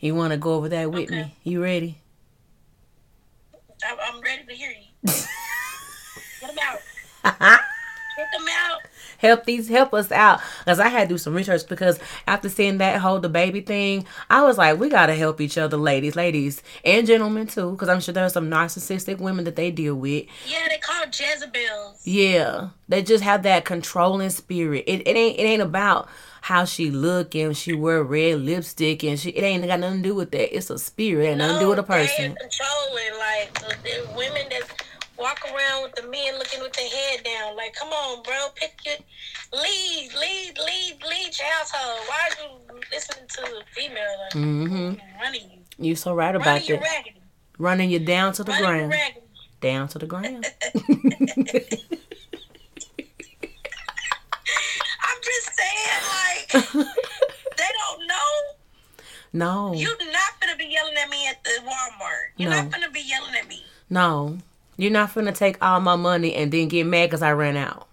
you 0.00 0.14
want 0.14 0.32
to 0.32 0.36
go 0.36 0.54
over 0.54 0.68
that 0.68 0.90
with 0.90 1.10
Okay. 1.10 1.22
me 1.22 1.34
you 1.44 1.62
ready 1.62 1.98
I'm 3.84 4.20
ready 4.20 4.42
to 4.44 4.54
hear 4.54 4.70
you. 4.70 4.86
Get 6.40 6.48
them 6.48 6.56
out. 6.64 6.80
Get 7.22 8.26
them 8.32 8.46
out. 8.48 8.80
Help 9.18 9.44
these 9.44 9.68
help 9.68 9.94
us 9.94 10.10
out. 10.12 10.40
Because 10.60 10.80
i 10.80 10.88
had 10.88 11.08
to 11.08 11.14
do 11.14 11.18
some 11.18 11.34
research 11.34 11.66
because 11.68 11.98
after 12.26 12.48
seeing 12.48 12.78
that 12.78 13.00
whole 13.00 13.20
DaBaby 13.20 13.66
thing 13.66 14.06
i 14.30 14.42
was 14.42 14.58
like 14.58 14.78
we 14.78 14.88
gotta 14.88 15.14
help 15.14 15.40
each 15.40 15.58
other 15.58 15.76
ladies 15.76 16.16
ladies 16.16 16.62
and 16.84 17.06
gentlemen 17.06 17.46
too 17.46 17.72
because 17.72 17.88
i'm 17.88 18.00
sure 18.00 18.12
there's 18.14 18.32
some 18.32 18.50
narcissistic 18.50 19.18
women 19.18 19.44
that 19.44 19.56
they 19.56 19.70
deal 19.70 19.94
with. 19.94 20.26
Yeah, 20.46 20.66
they 20.68 20.78
call 20.78 21.04
Jezebels. 21.06 22.02
yeah 22.04 22.68
they 22.88 23.02
just 23.02 23.24
have 23.24 23.42
that 23.42 23.64
controlling 23.64 24.30
spirit. 24.30 24.84
It, 24.86 25.06
it 25.06 25.16
ain't 25.16 25.38
it 25.38 25.42
ain't 25.42 25.62
about 25.62 26.08
how 26.42 26.64
she 26.64 26.92
look 26.92 27.34
and 27.34 27.56
she 27.56 27.72
wear 27.72 28.04
red 28.04 28.40
lipstick 28.40 29.02
and 29.02 29.18
she 29.18 29.30
it 29.30 29.42
ain't 29.42 29.66
got 29.66 29.80
nothing 29.80 30.02
to 30.02 30.08
do 30.10 30.14
with 30.14 30.30
that. 30.30 30.54
It's 30.56 30.70
a 30.70 30.78
spirit 30.78 31.26
ain't 31.26 31.38
nothing 31.38 31.56
to 31.56 31.60
do 31.60 31.68
with 31.70 31.78
a 31.80 31.82
person. 31.82 32.36
controlling 32.36 33.18
like 33.18 33.54
the, 33.54 33.76
the 33.82 34.16
women 34.16 34.46
that 34.50 34.65
walk 35.18 35.40
around 35.46 35.82
with 35.84 35.94
the 35.94 36.02
men 36.08 36.38
looking 36.38 36.60
with 36.60 36.72
their 36.72 36.88
head 36.88 37.24
down. 37.24 37.56
Like, 37.56 37.74
come 37.74 37.88
on, 37.88 38.22
bro, 38.22 38.48
pick 38.54 38.72
your 38.84 38.96
lead, 39.52 40.10
lead, 40.14 40.58
lead, 40.58 41.02
lead 41.08 41.38
your 41.38 41.48
household. 41.48 42.00
Why 42.08 42.28
are 42.28 42.44
you 42.44 42.80
listening 42.92 43.26
to 43.28 43.42
a 43.42 43.62
female? 43.72 44.16
Like, 44.24 44.32
hmm 44.32 44.92
running 45.20 45.50
you, 45.50 45.60
you 45.78 45.94
so 45.96 46.14
right 46.14 46.34
about 46.34 46.46
running 46.46 46.80
that 46.80 47.04
running 47.58 47.90
you 47.90 47.98
down 47.98 48.32
to 48.34 48.44
the 48.44 48.52
running 48.52 48.88
ground 48.88 48.94
down 49.60 49.88
to 49.88 49.98
the 49.98 50.06
ground 50.12 50.44
I'm 55.02 55.18
just 55.22 55.50
saying, 55.56 56.02
like, 56.12 56.52
they 57.56 57.64
don't 57.64 58.06
know. 58.06 58.32
no 59.32 59.72
You're 59.74 59.96
not 60.12 60.40
gonna 60.40 60.56
be 60.56 60.66
yelling 60.66 60.94
at 60.96 61.08
me 61.08 61.26
at 61.28 61.42
the 61.44 61.50
Walmart. 61.64 62.30
You're 62.36 62.50
No. 62.50 62.62
not 62.62 62.70
gonna 62.72 62.90
be 62.90 63.00
yelling 63.00 63.34
at 63.34 63.48
me. 63.48 63.62
No, 63.88 64.38
you're 64.76 64.92
not 64.92 65.10
finna 65.10 65.34
take 65.34 65.62
all 65.62 65.80
my 65.80 65.96
money 65.96 66.34
and 66.34 66.52
then 66.52 66.68
get 66.68 66.84
mad 66.84 67.06
because 67.06 67.22
I 67.22 67.32
ran 67.32 67.56
out. 67.56 67.88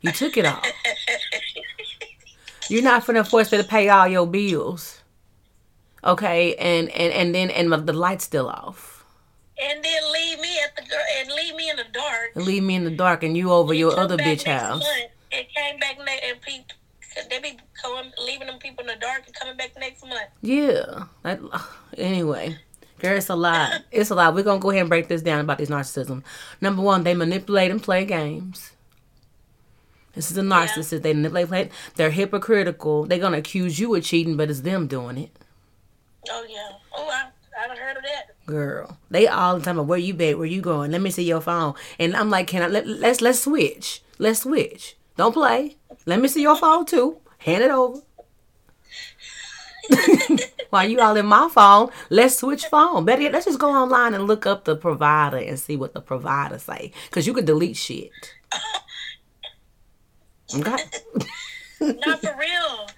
You 0.00 0.12
took 0.12 0.36
it 0.36 0.44
all. 0.44 0.60
you're 2.68 2.82
not 2.82 3.04
finna 3.04 3.26
force 3.26 3.50
me 3.50 3.58
to 3.58 3.64
pay 3.64 3.88
all 3.88 4.06
your 4.06 4.26
bills. 4.26 5.00
Okay, 6.04 6.54
and 6.56 6.90
and 6.90 7.12
and 7.12 7.34
then 7.34 7.50
and 7.50 7.72
the 7.86 7.92
lights 7.92 8.24
still 8.24 8.48
off. 8.48 9.04
and 9.58 9.82
then 9.82 10.12
leave 10.12 10.38
me 10.40 10.58
at 10.62 10.76
the 10.76 10.82
and 11.20 11.30
leave 11.32 11.54
me 11.54 11.70
in 11.70 11.76
the 11.76 11.86
dark. 11.92 12.30
And 12.34 12.44
leave 12.44 12.62
me 12.62 12.74
in 12.74 12.84
the 12.84 12.90
dark 12.90 13.22
and 13.22 13.36
you 13.36 13.50
over 13.50 13.72
your 13.72 13.98
other 13.98 14.16
back 14.16 14.26
bitch 14.26 14.46
next 14.46 14.62
house. 14.62 14.80
month 14.80 15.10
And 15.32 15.46
came 15.48 15.80
back 15.80 15.98
next 16.04 16.24
and 16.28 16.40
people, 16.42 16.76
they 17.30 17.38
be 17.40 17.58
going, 17.82 18.12
leaving 18.26 18.48
them 18.48 18.58
people 18.58 18.82
in 18.82 18.88
the 18.88 19.00
dark 19.00 19.22
and 19.26 19.34
coming 19.34 19.56
back 19.56 19.72
next 19.78 20.02
month. 20.02 20.20
Yeah. 20.42 21.04
That, 21.22 21.40
anyway, 21.96 22.58
it's 23.12 23.28
a 23.28 23.36
lot. 23.36 23.82
It's 23.90 24.10
a 24.10 24.14
lot. 24.14 24.34
We're 24.34 24.44
gonna 24.44 24.60
go 24.60 24.70
ahead 24.70 24.82
and 24.82 24.88
break 24.88 25.08
this 25.08 25.22
down 25.22 25.40
about 25.40 25.58
these 25.58 25.68
narcissism. 25.68 26.22
Number 26.60 26.82
one, 26.82 27.04
they 27.04 27.14
manipulate 27.14 27.70
and 27.70 27.82
play 27.82 28.04
games. 28.04 28.72
This 30.14 30.30
is 30.30 30.38
a 30.38 30.42
narcissist. 30.42 31.02
They 31.02 31.12
manipulate. 31.12 31.70
They're 31.96 32.10
hypocritical. 32.10 33.04
They're 33.04 33.18
gonna 33.18 33.38
accuse 33.38 33.78
you 33.78 33.94
of 33.94 34.04
cheating, 34.04 34.36
but 34.36 34.50
it's 34.50 34.60
them 34.60 34.86
doing 34.86 35.18
it. 35.18 35.30
Oh 36.30 36.46
yeah. 36.48 36.70
Oh, 36.96 37.08
I 37.08 37.26
I 37.60 37.66
done 37.68 37.76
heard 37.76 37.96
of 37.96 38.02
that. 38.04 38.46
Girl, 38.46 38.98
they 39.10 39.26
all 39.26 39.58
the 39.58 39.64
time. 39.64 39.84
Where 39.86 39.98
you 39.98 40.14
been? 40.14 40.38
Where 40.38 40.46
you 40.46 40.60
going? 40.60 40.90
Let 40.90 41.00
me 41.00 41.10
see 41.10 41.24
your 41.24 41.40
phone. 41.40 41.74
And 41.98 42.16
I'm 42.16 42.30
like, 42.30 42.46
can 42.46 42.62
I? 42.62 42.68
Let, 42.68 42.86
let's 42.86 43.20
let's 43.20 43.40
switch. 43.40 44.02
Let's 44.18 44.40
switch. 44.40 44.96
Don't 45.16 45.32
play. 45.32 45.76
Let 46.06 46.20
me 46.20 46.28
see 46.28 46.42
your 46.42 46.56
phone 46.56 46.86
too. 46.86 47.18
Hand 47.38 47.64
it 47.64 47.70
over. 47.70 48.00
While 50.74 50.90
you 50.90 50.98
all 50.98 51.16
in 51.16 51.26
my 51.26 51.48
phone, 51.52 51.90
let's 52.10 52.36
switch 52.36 52.64
phone. 52.64 53.04
Better 53.04 53.22
yet, 53.22 53.32
let's 53.32 53.44
just 53.44 53.60
go 53.60 53.70
online 53.70 54.12
and 54.12 54.26
look 54.26 54.44
up 54.44 54.64
the 54.64 54.74
provider 54.74 55.36
and 55.36 55.56
see 55.56 55.76
what 55.76 55.94
the 55.94 56.00
provider 56.00 56.58
say. 56.58 56.90
Cause 57.12 57.28
you 57.28 57.32
can 57.32 57.44
delete 57.44 57.76
shit. 57.76 58.10
Okay. 60.52 60.76
Not 61.80 62.20
for 62.20 62.36
real. 62.36 62.88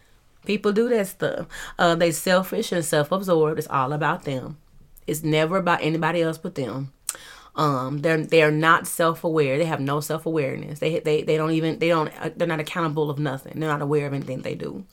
People 0.47 0.73
do 0.73 0.89
that 0.89 1.07
stuff. 1.07 1.49
Uh, 1.79 1.95
they 1.95 2.13
selfish 2.13 2.73
and 2.73 2.83
self-absorbed. 2.83 3.59
It's 3.59 3.69
all 3.69 3.93
about 3.93 4.25
them. 4.25 4.57
It's 5.07 5.23
never 5.23 5.59
about 5.59 5.83
anybody 5.83 6.23
else 6.23 6.39
but 6.39 6.55
them. 6.55 6.95
Um, 7.57 7.99
they're 7.99 8.25
they're 8.25 8.51
not 8.51 8.87
self-aware. 8.87 9.59
They 9.59 9.67
have 9.67 9.81
no 9.81 10.01
self-awareness. 10.01 10.79
They 10.79 11.01
they 11.01 11.25
they 11.25 11.37
don't 11.37 11.51
even 11.51 11.79
they 11.79 11.89
don't 11.89 12.11
they're 12.39 12.49
not 12.49 12.61
accountable 12.61 13.11
of 13.11 13.19
nothing. 13.19 13.61
They're 13.61 13.69
not 13.69 13.83
aware 13.83 14.07
of 14.07 14.15
anything 14.15 14.41
they 14.41 14.55
do. 14.55 14.87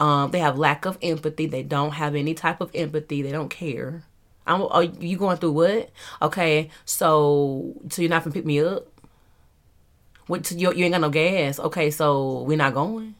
Um, 0.00 0.30
they 0.30 0.38
have 0.38 0.58
lack 0.58 0.84
of 0.84 0.96
empathy. 1.02 1.46
They 1.46 1.62
don't 1.62 1.92
have 1.92 2.14
any 2.14 2.34
type 2.34 2.60
of 2.60 2.70
empathy. 2.74 3.22
They 3.22 3.32
don't 3.32 3.48
care. 3.48 4.04
I'm, 4.46 4.62
are 4.62 4.84
you 4.84 5.18
going 5.18 5.36
through 5.36 5.52
what? 5.52 5.90
Okay, 6.22 6.70
so 6.84 7.74
so 7.90 8.00
you're 8.00 8.08
not 8.08 8.24
gonna 8.24 8.32
pick 8.32 8.46
me 8.46 8.60
up. 8.60 8.86
What? 10.26 10.46
So 10.46 10.54
you, 10.54 10.72
you 10.72 10.84
ain't 10.84 10.94
got 10.94 11.02
no 11.02 11.10
gas. 11.10 11.58
Okay, 11.58 11.90
so 11.90 12.42
we're 12.42 12.56
not 12.56 12.74
going. 12.74 13.14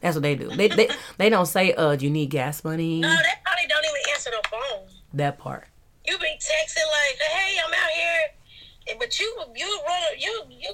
That's 0.00 0.16
what 0.16 0.22
they 0.22 0.34
do. 0.34 0.48
They 0.48 0.68
they, 0.68 0.88
they 1.18 1.28
don't 1.28 1.46
say, 1.46 1.72
"Uh, 1.74 1.96
do 1.96 2.04
you 2.04 2.10
need 2.10 2.26
gas 2.26 2.62
money?" 2.62 3.00
No, 3.00 3.08
they 3.08 3.28
probably 3.44 3.66
don't 3.68 3.84
even 3.84 4.00
answer 4.12 4.30
the 4.30 4.48
phone. 4.48 4.88
That 5.14 5.38
part. 5.38 5.66
You 6.06 6.18
be 6.18 6.26
texting 6.26 6.86
like, 6.86 7.18
"Hey, 7.20 7.56
I'm 7.64 7.72
out 7.72 7.90
here," 7.90 8.96
but 8.98 9.18
you 9.18 9.36
you 9.56 9.80
run 9.86 10.02
you 10.18 10.42
you 10.50 10.70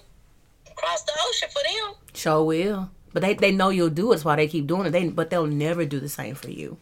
cross 0.77 1.03
the 1.05 1.13
ocean 1.29 1.49
for 1.51 1.63
them. 1.63 1.95
Sure 2.15 2.45
will. 2.45 2.91
But 3.19 3.27
they, 3.27 3.35
they 3.35 3.51
know 3.51 3.71
you'll 3.71 3.91
do 3.91 4.13
it. 4.13 4.15
That's 4.15 4.25
why 4.25 4.37
they 4.37 4.47
keep 4.47 4.69
doing 4.69 4.87
it. 4.87 4.91
They 4.91 5.09
but 5.09 5.29
they'll 5.29 5.45
never 5.45 5.85
do 5.85 5.99
the 5.99 6.09
same 6.09 6.37
for 6.37 6.51
you. 6.51 6.77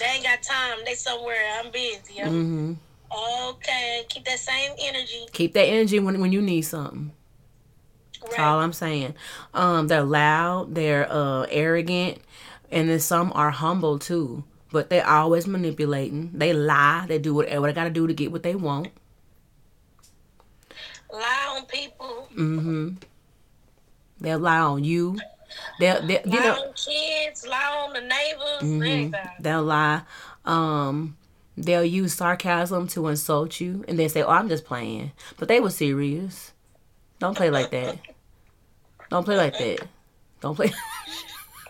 They 0.00 0.06
ain't 0.06 0.24
got 0.24 0.42
time. 0.42 0.78
They 0.84 0.94
somewhere. 0.94 1.36
I'm 1.56 1.70
busy. 1.70 2.20
I'm, 2.20 2.30
hmm 2.32 2.72
Okay, 3.48 4.02
keep 4.08 4.24
that 4.24 4.40
same 4.40 4.72
energy. 4.80 5.26
Keep 5.32 5.52
that 5.52 5.66
energy 5.66 6.00
when 6.00 6.20
when 6.20 6.32
you 6.32 6.42
need 6.42 6.62
something. 6.62 7.12
That's 8.22 8.40
all 8.40 8.58
I'm 8.58 8.72
saying. 8.72 9.14
Um, 9.54 9.86
they're 9.86 10.02
loud, 10.02 10.74
they're 10.74 11.06
uh 11.08 11.46
arrogant, 11.48 12.18
and 12.72 12.88
then 12.88 12.98
some 12.98 13.30
are 13.36 13.52
humble 13.52 14.00
too. 14.00 14.42
But 14.72 14.90
they're 14.90 15.06
always 15.06 15.46
manipulating. 15.46 16.32
They 16.34 16.52
lie. 16.52 17.04
They 17.06 17.20
do 17.20 17.34
whatever 17.34 17.68
they 17.68 17.72
gotta 17.72 17.90
do 17.90 18.08
to 18.08 18.14
get 18.14 18.32
what 18.32 18.42
they 18.42 18.56
want. 18.56 18.88
Lie 21.12 21.56
on 21.56 21.66
people. 21.66 22.28
Mm 22.36 22.62
hmm 22.62 22.88
They'll 24.20 24.38
lie 24.38 24.58
on 24.58 24.84
you. 24.84 25.18
They'll, 25.78 26.06
they 26.06 26.22
you 26.24 26.38
Lie 26.38 26.44
know 26.44 26.52
on 26.54 26.72
kids. 26.74 27.46
Lie 27.46 27.84
on 27.86 27.92
the 27.92 28.00
neighbors. 28.00 28.62
Mhm. 28.62 29.30
They'll 29.40 29.62
lie. 29.64 30.02
Um, 30.44 31.16
they'll 31.56 31.84
use 31.84 32.14
sarcasm 32.14 32.86
to 32.88 33.08
insult 33.08 33.60
you, 33.60 33.84
and 33.88 33.98
they 33.98 34.08
say, 34.08 34.22
"Oh, 34.22 34.30
I'm 34.30 34.48
just 34.48 34.64
playing," 34.64 35.12
but 35.38 35.48
they 35.48 35.58
were 35.60 35.70
serious. 35.70 36.52
Don't 37.18 37.36
play 37.36 37.50
like 37.50 37.70
that. 37.72 37.98
Don't 39.10 39.24
play 39.24 39.36
like 39.36 39.58
that. 39.58 39.80
Don't 40.40 40.54
play. 40.54 40.72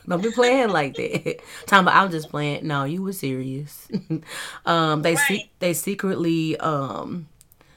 Don't 0.09 0.23
be 0.23 0.30
playing 0.33 0.71
like 0.71 0.97
that. 0.97 1.40
Talking 1.66 1.85
about 1.87 1.95
I'm 1.95 2.11
just 2.11 2.30
playing. 2.30 2.66
No, 2.66 2.85
you 2.85 3.02
were 3.02 3.12
serious. 3.12 3.87
um, 4.66 5.02
they 5.02 5.14
se- 5.16 5.50
they 5.59 5.73
secretly 5.73 6.57
um, 6.59 7.28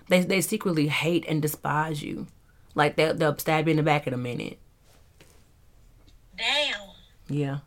they 0.10 0.22
they 0.22 0.42
secretly 0.42 0.88
hate 0.88 1.26
and 1.28 1.42
despise 1.42 2.02
you. 2.02 2.28
Like 2.76 2.96
they'll 2.96 3.14
they'll 3.14 3.38
stab 3.38 3.68
you 3.68 3.72
in 3.72 3.78
the 3.78 3.84
back 3.84 4.08
in 4.08 4.14
a 4.14 4.18
minute. 4.18 4.58
Damn. 6.38 6.82
Yeah. 7.30 7.60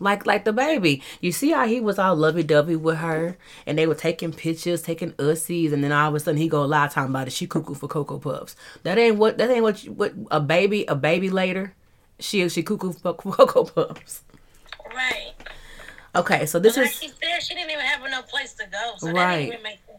Like 0.00 0.26
like 0.26 0.44
DaBaby. 0.44 1.02
You 1.20 1.32
see 1.32 1.50
how 1.50 1.66
he 1.66 1.80
was 1.80 1.98
all 1.98 2.14
lovey 2.14 2.42
dovey 2.42 2.76
with 2.76 2.98
her 2.98 3.36
and 3.66 3.76
they 3.76 3.86
were 3.86 3.94
taking 3.94 4.32
pictures, 4.32 4.82
taking 4.82 5.12
ussies, 5.12 5.72
and 5.72 5.82
then 5.82 5.92
all 5.92 6.08
of 6.10 6.14
a 6.14 6.20
sudden 6.20 6.40
he 6.40 6.48
go 6.48 6.64
lie 6.64 6.86
talking 6.88 7.10
about 7.10 7.26
it. 7.26 7.32
She 7.32 7.46
cuckoo 7.46 7.74
for 7.74 7.88
Cocoa 7.88 8.18
Puffs. 8.18 8.54
That 8.84 8.98
ain't 8.98 9.16
what 9.16 9.38
that 9.38 9.50
ain't 9.50 9.62
what 9.62 9.82
you, 9.84 9.92
what 9.92 10.14
a 10.30 10.40
baby 10.40 10.84
a 10.86 10.94
baby 10.94 11.30
later. 11.30 11.74
She 12.20 12.48
she 12.48 12.62
cuckoo 12.62 12.92
for 12.92 13.14
Cocoa 13.14 13.64
Puffs. 13.64 14.22
Right. 14.94 15.32
Okay, 16.14 16.46
so 16.46 16.58
this 16.58 16.76
like 16.76 16.86
is 16.86 16.94
she 16.98 17.08
said, 17.08 17.42
she 17.42 17.54
didn't 17.54 17.70
even 17.70 17.84
have 17.84 18.04
enough 18.04 18.28
place 18.28 18.54
to 18.54 18.66
go. 18.70 18.94
So 18.98 19.06
that 19.06 19.14
Right. 19.14 19.36
didn't 19.38 19.52
even 19.54 19.62
make 19.62 19.78
sense. 19.86 19.98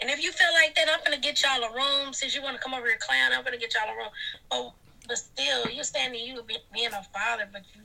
And 0.00 0.10
if 0.10 0.22
you 0.22 0.32
feel 0.32 0.52
like 0.52 0.74
that, 0.74 0.86
I'm 0.92 1.00
gonna 1.04 1.20
get 1.20 1.42
y'all 1.42 1.62
a 1.62 1.72
room. 1.74 2.12
Since 2.12 2.34
you 2.34 2.42
want 2.42 2.56
to 2.56 2.62
come 2.62 2.74
over 2.74 2.86
here, 2.86 2.98
clown, 3.00 3.32
I'm 3.32 3.44
gonna 3.44 3.56
get 3.58 3.72
y'all 3.74 3.92
a 3.92 3.96
room. 3.96 4.10
Oh, 4.50 4.74
but 5.06 5.18
still, 5.18 5.68
you're 5.70 5.84
standing 5.84 6.20
you 6.20 6.42
being 6.72 6.88
a 6.88 7.02
father, 7.12 7.48
but 7.52 7.62
you 7.74 7.82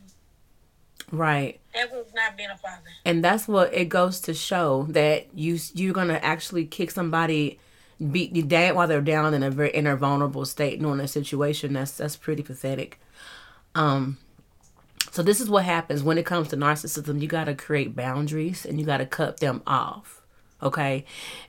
right. 1.11 1.59
that 1.73 1.91
was 1.91 2.07
not 2.15 2.37
being 2.37 2.49
a 2.49 2.57
father. 2.57 2.89
And 3.05 3.23
that's 3.23 3.47
what 3.47 3.73
it 3.73 3.89
goes 3.89 4.19
to 4.21 4.33
show 4.33 4.87
that 4.89 5.27
you 5.33 5.59
you're 5.73 5.93
gonna 5.93 6.19
actually 6.21 6.65
kick 6.65 6.91
somebody, 6.91 7.59
beat 8.11 8.35
you 8.35 8.43
down 8.43 8.75
while 8.75 8.87
they're 8.87 9.01
down 9.01 9.33
in 9.33 9.43
a 9.43 9.51
very 9.51 9.71
in 9.71 9.87
a 9.87 9.95
vulnerable 9.95 10.45
state, 10.45 10.81
knowing 10.81 10.99
a 10.99 11.07
situation 11.07 11.73
that's 11.73 11.97
that's 11.97 12.15
pretty 12.15 12.43
pathetic. 12.43 12.99
Um, 13.75 14.17
so 15.11 15.23
this 15.23 15.39
is 15.39 15.49
what 15.49 15.65
happens 15.65 16.03
when 16.03 16.17
it 16.17 16.25
comes 16.25 16.49
to 16.49 16.57
narcissism. 16.57 17.21
You 17.21 17.27
got 17.27 17.45
to 17.45 17.55
create 17.55 17.95
boundaries 17.95 18.65
and 18.65 18.79
you 18.79 18.85
got 18.85 18.97
to 18.97 19.05
cut 19.05 19.39
them 19.39 19.61
off. 19.65 20.18
Okay, 20.61 21.05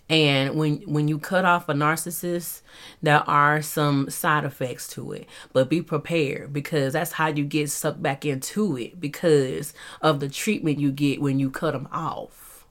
and 0.09 0.55
when 0.55 0.77
when 0.83 1.09
you 1.09 1.19
cut 1.19 1.45
off 1.45 1.69
a 1.69 1.75
narcissist, 1.75 2.63
there 3.03 3.29
are 3.29 3.61
some 3.61 4.09
side 4.09 4.45
effects 4.45 4.87
to 4.91 5.13
it. 5.13 5.27
But 5.53 5.69
be 5.69 5.83
prepared 5.83 6.53
because 6.53 6.93
that's 6.93 7.13
how 7.13 7.27
you 7.29 7.45
get 7.45 7.71
sucked 7.71 8.03
back 8.03 8.25
into 8.25 8.77
it 8.79 9.01
because 9.01 9.75
of 10.01 10.21
the 10.21 10.29
treatment 10.29 10.79
you 10.79 10.93
get 10.93 11.21
when 11.21 11.41
you 11.41 11.51
cut 11.51 11.73
them 11.73 11.89
off. 11.93 12.67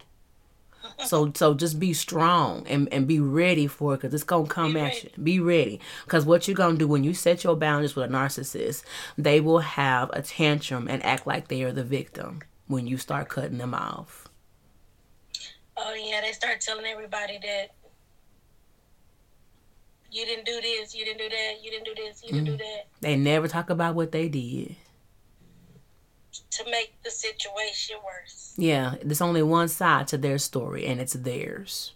So 1.06 1.32
so 1.36 1.54
just 1.54 1.80
be 1.80 1.94
strong 1.94 2.66
and, 2.68 2.88
and 2.94 3.08
be 3.08 3.20
ready 3.20 3.68
for 3.68 3.94
it 3.94 3.98
because 3.98 4.14
it's 4.14 4.24
gonna 4.24 4.48
come 4.48 4.74
Be 4.74 4.80
at 4.80 4.84
ready. 4.84 5.12
you. 5.18 5.24
Be 5.24 5.40
ready 5.42 5.80
because 6.06 6.26
what 6.26 6.48
you're 6.48 6.56
gonna 6.56 6.78
do 6.78 6.88
when 6.88 7.04
you 7.04 7.14
set 7.14 7.44
your 7.44 7.56
boundaries 7.58 7.96
with 7.96 8.10
a 8.10 8.14
narcissist, 8.14 8.84
they 9.18 9.42
will 9.42 9.60
have 9.60 10.10
a 10.14 10.22
tantrum 10.22 10.88
and 10.88 11.04
act 11.06 11.28
like 11.28 11.50
they 11.50 11.64
are 11.64 11.74
the 11.74 11.84
victim 11.84 12.42
when 12.68 12.88
you 12.88 12.98
start 12.98 13.30
cutting 13.30 13.58
them 13.58 13.74
off. 13.74 14.29
Oh 15.82 15.94
yeah, 15.94 16.20
they 16.22 16.32
start 16.34 16.60
telling 16.62 16.86
everybody 16.86 17.40
that 17.42 17.68
you 20.12 20.26
didn't 20.26 20.46
do 20.46 20.60
this, 20.62 20.94
you 20.96 21.06
didn't 21.06 21.20
do 21.20 21.30
that, 21.30 21.64
you 21.64 21.72
didn't 21.72 21.86
do 21.86 21.96
this, 21.96 22.22
you 22.24 22.34
didn't 22.34 22.46
do 22.46 22.58
that 22.58 22.88
They 23.02 23.16
never 23.16 23.48
talk 23.48 23.70
about 23.70 23.96
what 23.96 24.12
they 24.12 24.28
did. 24.28 24.76
to 26.52 26.66
make 26.66 26.94
the 27.04 27.12
situation 27.12 27.98
worse. 28.04 28.54
Yeah, 28.58 28.96
there's 29.04 29.22
only 29.22 29.44
one 29.44 29.68
side 29.70 30.08
to 30.10 30.18
their 30.18 30.38
story, 30.38 30.86
and 30.86 31.00
it's 31.00 31.14
theirs. 31.14 31.94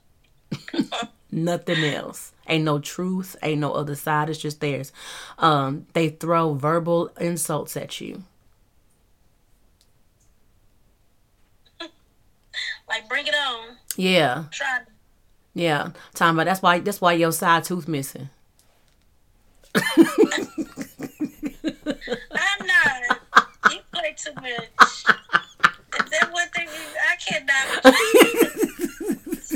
Nothing 1.32 1.84
else. 1.84 2.32
Ain't 2.48 2.63
no 2.63 2.78
truth. 2.80 3.36
Ain't 3.41 3.60
no 3.62 3.74
other 3.74 3.96
side. 3.96 4.30
It's 4.30 4.38
just 4.39 4.62
theirs. 4.62 4.91
Um, 5.39 5.88
they 5.93 6.10
throw 6.10 6.54
verbal 6.54 7.10
insults 7.19 7.76
at 7.76 8.00
you. 8.00 8.24
Like 12.88 13.08
bring 13.10 13.28
it 13.28 13.34
on. 13.36 13.78
Yeah, 13.96 14.46
Try. 14.52 14.80
yeah. 15.54 15.91
Talking 16.13 16.36
about 16.36 16.46
that's 16.46 16.62
why 16.62 16.80
that's 16.80 17.02
why 17.02 17.13
your 17.13 17.32
side 17.32 17.63
tooth 17.63 17.88
missing. 17.88 18.30
I'm 19.76 20.04
not. 22.67 23.19
You 23.72 23.80
play 23.91 24.15
too 24.17 24.34
much. 24.36 24.69
Is 24.80 26.10
that 26.12 26.30
what 26.32 26.50
they? 26.56 26.67
I 26.67 27.15
cannot. 27.17 27.84
with 29.26 29.52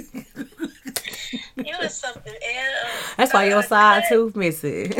You 1.57 1.65
You 1.65 1.75
is 1.81 1.93
something 1.93 2.33
else. 2.33 3.13
That's 3.17 3.33
why 3.33 3.45
your 3.49 3.59
uh, 3.59 3.63
side 3.63 4.03
tooth 4.09 4.35
missing. 4.35 4.93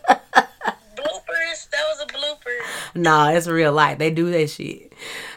Bloopers. 0.96 1.68
That 1.70 1.84
was 1.90 2.00
a 2.02 2.06
blooper. 2.06 2.58
Nah, 2.96 3.30
it's 3.30 3.46
real 3.46 3.72
life. 3.72 3.98
They 3.98 4.10
do 4.10 4.30
that 4.30 4.50
shit. 4.50 4.92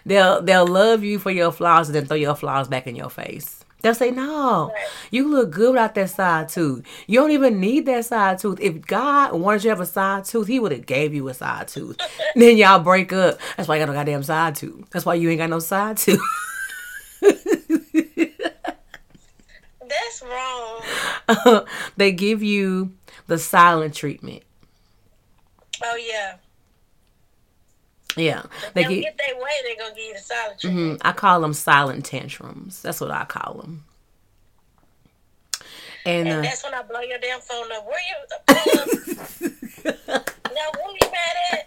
They'll 0.05 0.41
they'll 0.41 0.67
love 0.67 1.03
you 1.03 1.19
for 1.19 1.31
your 1.31 1.51
flaws 1.51 1.89
and 1.89 1.95
then 1.95 2.05
throw 2.05 2.17
your 2.17 2.35
flaws 2.35 2.67
back 2.67 2.87
in 2.87 2.95
your 2.95 3.09
face. 3.09 3.63
They'll 3.81 3.95
say, 3.95 4.11
"No, 4.11 4.73
you 5.09 5.27
look 5.29 5.51
good 5.51 5.71
without 5.71 5.95
that 5.95 6.09
side 6.09 6.49
tooth. 6.49 6.85
You 7.07 7.19
don't 7.19 7.31
even 7.31 7.59
need 7.59 7.85
that 7.85 8.05
side 8.05 8.39
tooth. 8.39 8.59
If 8.59 8.85
God 8.85 9.33
wanted 9.33 9.63
you 9.63 9.69
to 9.69 9.75
have 9.75 9.79
a 9.79 9.85
side 9.85 10.25
tooth, 10.25 10.47
He 10.47 10.59
would 10.59 10.71
have 10.71 10.85
gave 10.85 11.13
you 11.13 11.27
a 11.29 11.33
side 11.33 11.69
tooth. 11.69 11.97
then 12.35 12.57
y'all 12.57 12.79
break 12.79 13.13
up. 13.13 13.39
That's 13.55 13.69
why 13.69 13.75
you 13.75 13.85
got 13.85 13.91
no 13.91 13.97
goddamn 13.97 14.23
side 14.23 14.55
tooth. 14.55 14.89
That's 14.91 15.05
why 15.05 15.13
you 15.15 15.29
ain't 15.29 15.39
got 15.39 15.49
no 15.49 15.59
side 15.59 15.97
tooth. 15.97 16.19
That's 19.89 20.23
wrong. 20.23 21.65
they 21.97 22.11
give 22.11 22.43
you 22.43 22.93
the 23.27 23.37
silent 23.37 23.93
treatment. 23.93 24.43
Oh 25.83 25.95
yeah. 25.95 26.35
Yeah, 28.19 28.43
they 28.73 28.81
They'll 28.83 28.89
get. 28.91 29.01
get 29.01 29.17
their 29.17 29.35
way. 29.41 29.51
They 29.63 29.75
gonna 29.75 29.95
give 29.95 30.05
you 30.05 30.13
the 30.13 30.59
treatment. 30.59 30.99
Mhm. 31.01 31.07
I 31.07 31.11
call 31.13 31.41
them 31.41 31.53
silent 31.53 32.05
tantrums. 32.05 32.81
That's 32.81 32.99
what 33.01 33.11
I 33.11 33.25
call 33.25 33.55
them. 33.61 33.85
And, 36.05 36.27
And 36.27 36.39
uh, 36.39 36.41
that's 36.41 36.63
when 36.63 36.73
I 36.73 36.81
blow 36.83 37.01
your 37.01 37.19
damn 37.19 37.39
phone 37.41 37.71
up. 37.71 37.85
Where 37.85 37.99
you? 37.99 38.15
Uh, 38.47 38.53
now, 40.53 40.71
where 40.75 40.93
you 41.01 41.11
mad 41.11 41.35
at? 41.53 41.65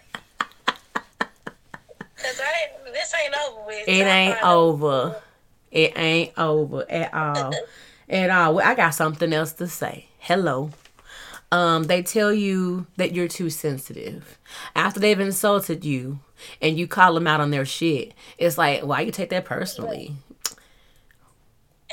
Cause 2.17 2.39
I 2.39 2.53
ain't, 2.85 2.93
this 2.93 3.13
ain't 3.23 3.35
over 3.47 3.65
with. 3.67 3.87
it 3.87 4.05
ain't 4.05 4.43
over. 4.43 5.21
It 5.71 5.93
ain't 5.97 6.37
over 6.37 6.89
at 6.89 7.13
all. 7.13 7.53
at 8.09 8.29
all. 8.29 8.55
Well, 8.55 8.67
I 8.67 8.75
got 8.75 8.91
something 8.91 9.33
else 9.33 9.53
to 9.53 9.67
say. 9.67 10.07
Hello. 10.19 10.71
Um, 11.51 11.83
they 11.83 12.01
tell 12.01 12.33
you 12.33 12.87
that 12.97 13.13
you're 13.13 13.27
too 13.27 13.49
sensitive. 13.49 14.39
After 14.75 14.99
they've 14.99 15.19
insulted 15.19 15.83
you 15.85 16.19
and 16.61 16.77
you 16.77 16.87
call 16.87 17.13
them 17.13 17.27
out 17.27 17.41
on 17.41 17.51
their 17.51 17.65
shit, 17.65 18.13
it's 18.37 18.57
like, 18.57 18.81
why 18.83 19.01
you 19.01 19.11
take 19.11 19.29
that 19.29 19.45
personally? 19.45 20.15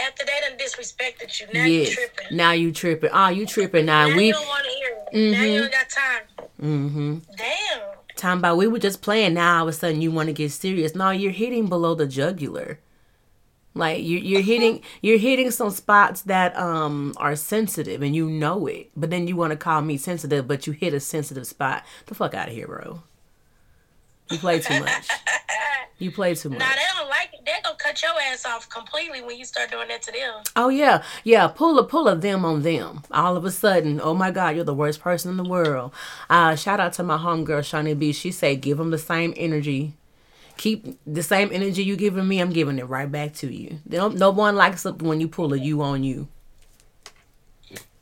After 0.02 0.24
they 0.24 0.32
done 0.48 0.58
disrespected 0.58 1.40
you, 1.40 1.46
now 1.52 1.64
you 1.66 1.86
tripping. 1.86 2.36
Now 2.36 2.52
you 2.52 2.72
tripping. 2.72 3.10
Oh, 3.12 3.28
you 3.28 3.44
tripping 3.46 3.86
now. 3.86 4.08
Now 4.08 4.16
we 4.16 4.26
you 4.28 4.32
don't 4.32 4.46
want 4.46 4.64
to 4.64 4.70
hear 4.70 4.88
it. 5.12 5.32
Now 5.32 5.42
you 5.44 5.62
ain't 5.62 5.72
got 5.72 5.88
time. 5.90 6.48
mm-hmm. 6.62 7.18
Damn. 7.36 7.80
Time 8.16 8.38
about 8.38 8.56
we 8.56 8.66
were 8.66 8.78
just 8.78 9.02
playing. 9.02 9.34
Now 9.34 9.58
all 9.58 9.62
of 9.64 9.68
a 9.68 9.72
sudden 9.72 10.00
you 10.00 10.10
want 10.10 10.28
to 10.28 10.32
get 10.32 10.52
serious. 10.52 10.94
No, 10.94 11.10
you're 11.10 11.32
hitting 11.32 11.68
below 11.68 11.94
the 11.94 12.06
jugular. 12.06 12.78
Like 13.74 14.02
you're 14.02 14.20
you're 14.20 14.40
hitting, 14.40 14.82
you're 15.02 15.18
hitting 15.18 15.50
some 15.50 15.70
spots 15.70 16.22
that 16.22 16.56
um 16.58 17.12
are 17.18 17.36
sensitive, 17.36 18.02
and 18.02 18.14
you 18.16 18.28
know 18.28 18.66
it. 18.66 18.90
But 18.96 19.10
then 19.10 19.28
you 19.28 19.36
want 19.36 19.50
to 19.52 19.56
call 19.56 19.82
me 19.82 19.96
sensitive, 19.96 20.48
but 20.48 20.66
you 20.66 20.72
hit 20.72 20.94
a 20.94 21.00
sensitive 21.00 21.46
spot. 21.46 21.84
The 22.06 22.14
fuck 22.14 22.34
out 22.34 22.48
of 22.48 22.54
here, 22.54 22.66
bro. 22.66 23.02
You 24.30 24.38
play 24.38 24.60
too 24.60 24.80
much. 24.80 25.08
You 26.00 26.10
play 26.10 26.34
too 26.34 26.48
much. 26.48 26.58
Now 26.58 26.70
they 26.70 26.98
don't 26.98 27.10
like 27.10 27.34
it. 27.34 27.40
They're 27.44 27.60
gonna 27.62 27.76
cut 27.76 28.00
your 28.02 28.12
ass 28.32 28.46
off 28.46 28.70
completely 28.70 29.20
when 29.20 29.36
you 29.36 29.44
start 29.44 29.70
doing 29.70 29.88
that 29.88 30.00
to 30.02 30.12
them. 30.12 30.42
Oh 30.56 30.70
yeah, 30.70 31.02
yeah. 31.24 31.46
Pull 31.48 31.78
a 31.78 31.84
pull 31.84 32.08
a 32.08 32.16
them 32.16 32.42
on 32.42 32.62
them. 32.62 33.02
All 33.10 33.36
of 33.36 33.44
a 33.44 33.50
sudden, 33.50 34.00
oh 34.02 34.14
my 34.14 34.30
God, 34.30 34.56
you're 34.56 34.64
the 34.64 34.72
worst 34.74 35.00
person 35.00 35.30
in 35.30 35.36
the 35.36 35.44
world. 35.44 35.92
Uh, 36.30 36.56
shout 36.56 36.80
out 36.80 36.94
to 36.94 37.02
my 37.02 37.18
homegirl 37.18 37.64
Shawnee 37.64 37.92
B. 37.92 38.14
She 38.14 38.32
said, 38.32 38.62
give 38.62 38.78
them 38.78 38.90
the 38.90 38.96
same 38.98 39.34
energy. 39.36 39.92
Keep 40.56 40.98
the 41.06 41.22
same 41.22 41.50
energy 41.52 41.82
you 41.82 41.96
giving 41.96 42.26
me. 42.26 42.40
I'm 42.40 42.50
giving 42.50 42.78
it 42.78 42.88
right 42.88 43.10
back 43.10 43.34
to 43.34 43.52
you. 43.52 43.80
They 43.84 43.98
don't, 43.98 44.16
no 44.16 44.30
one 44.30 44.56
likes 44.56 44.86
it 44.86 45.02
when 45.02 45.20
you 45.20 45.28
pull 45.28 45.52
a 45.52 45.58
you 45.58 45.82
on 45.82 46.02
you. 46.02 46.28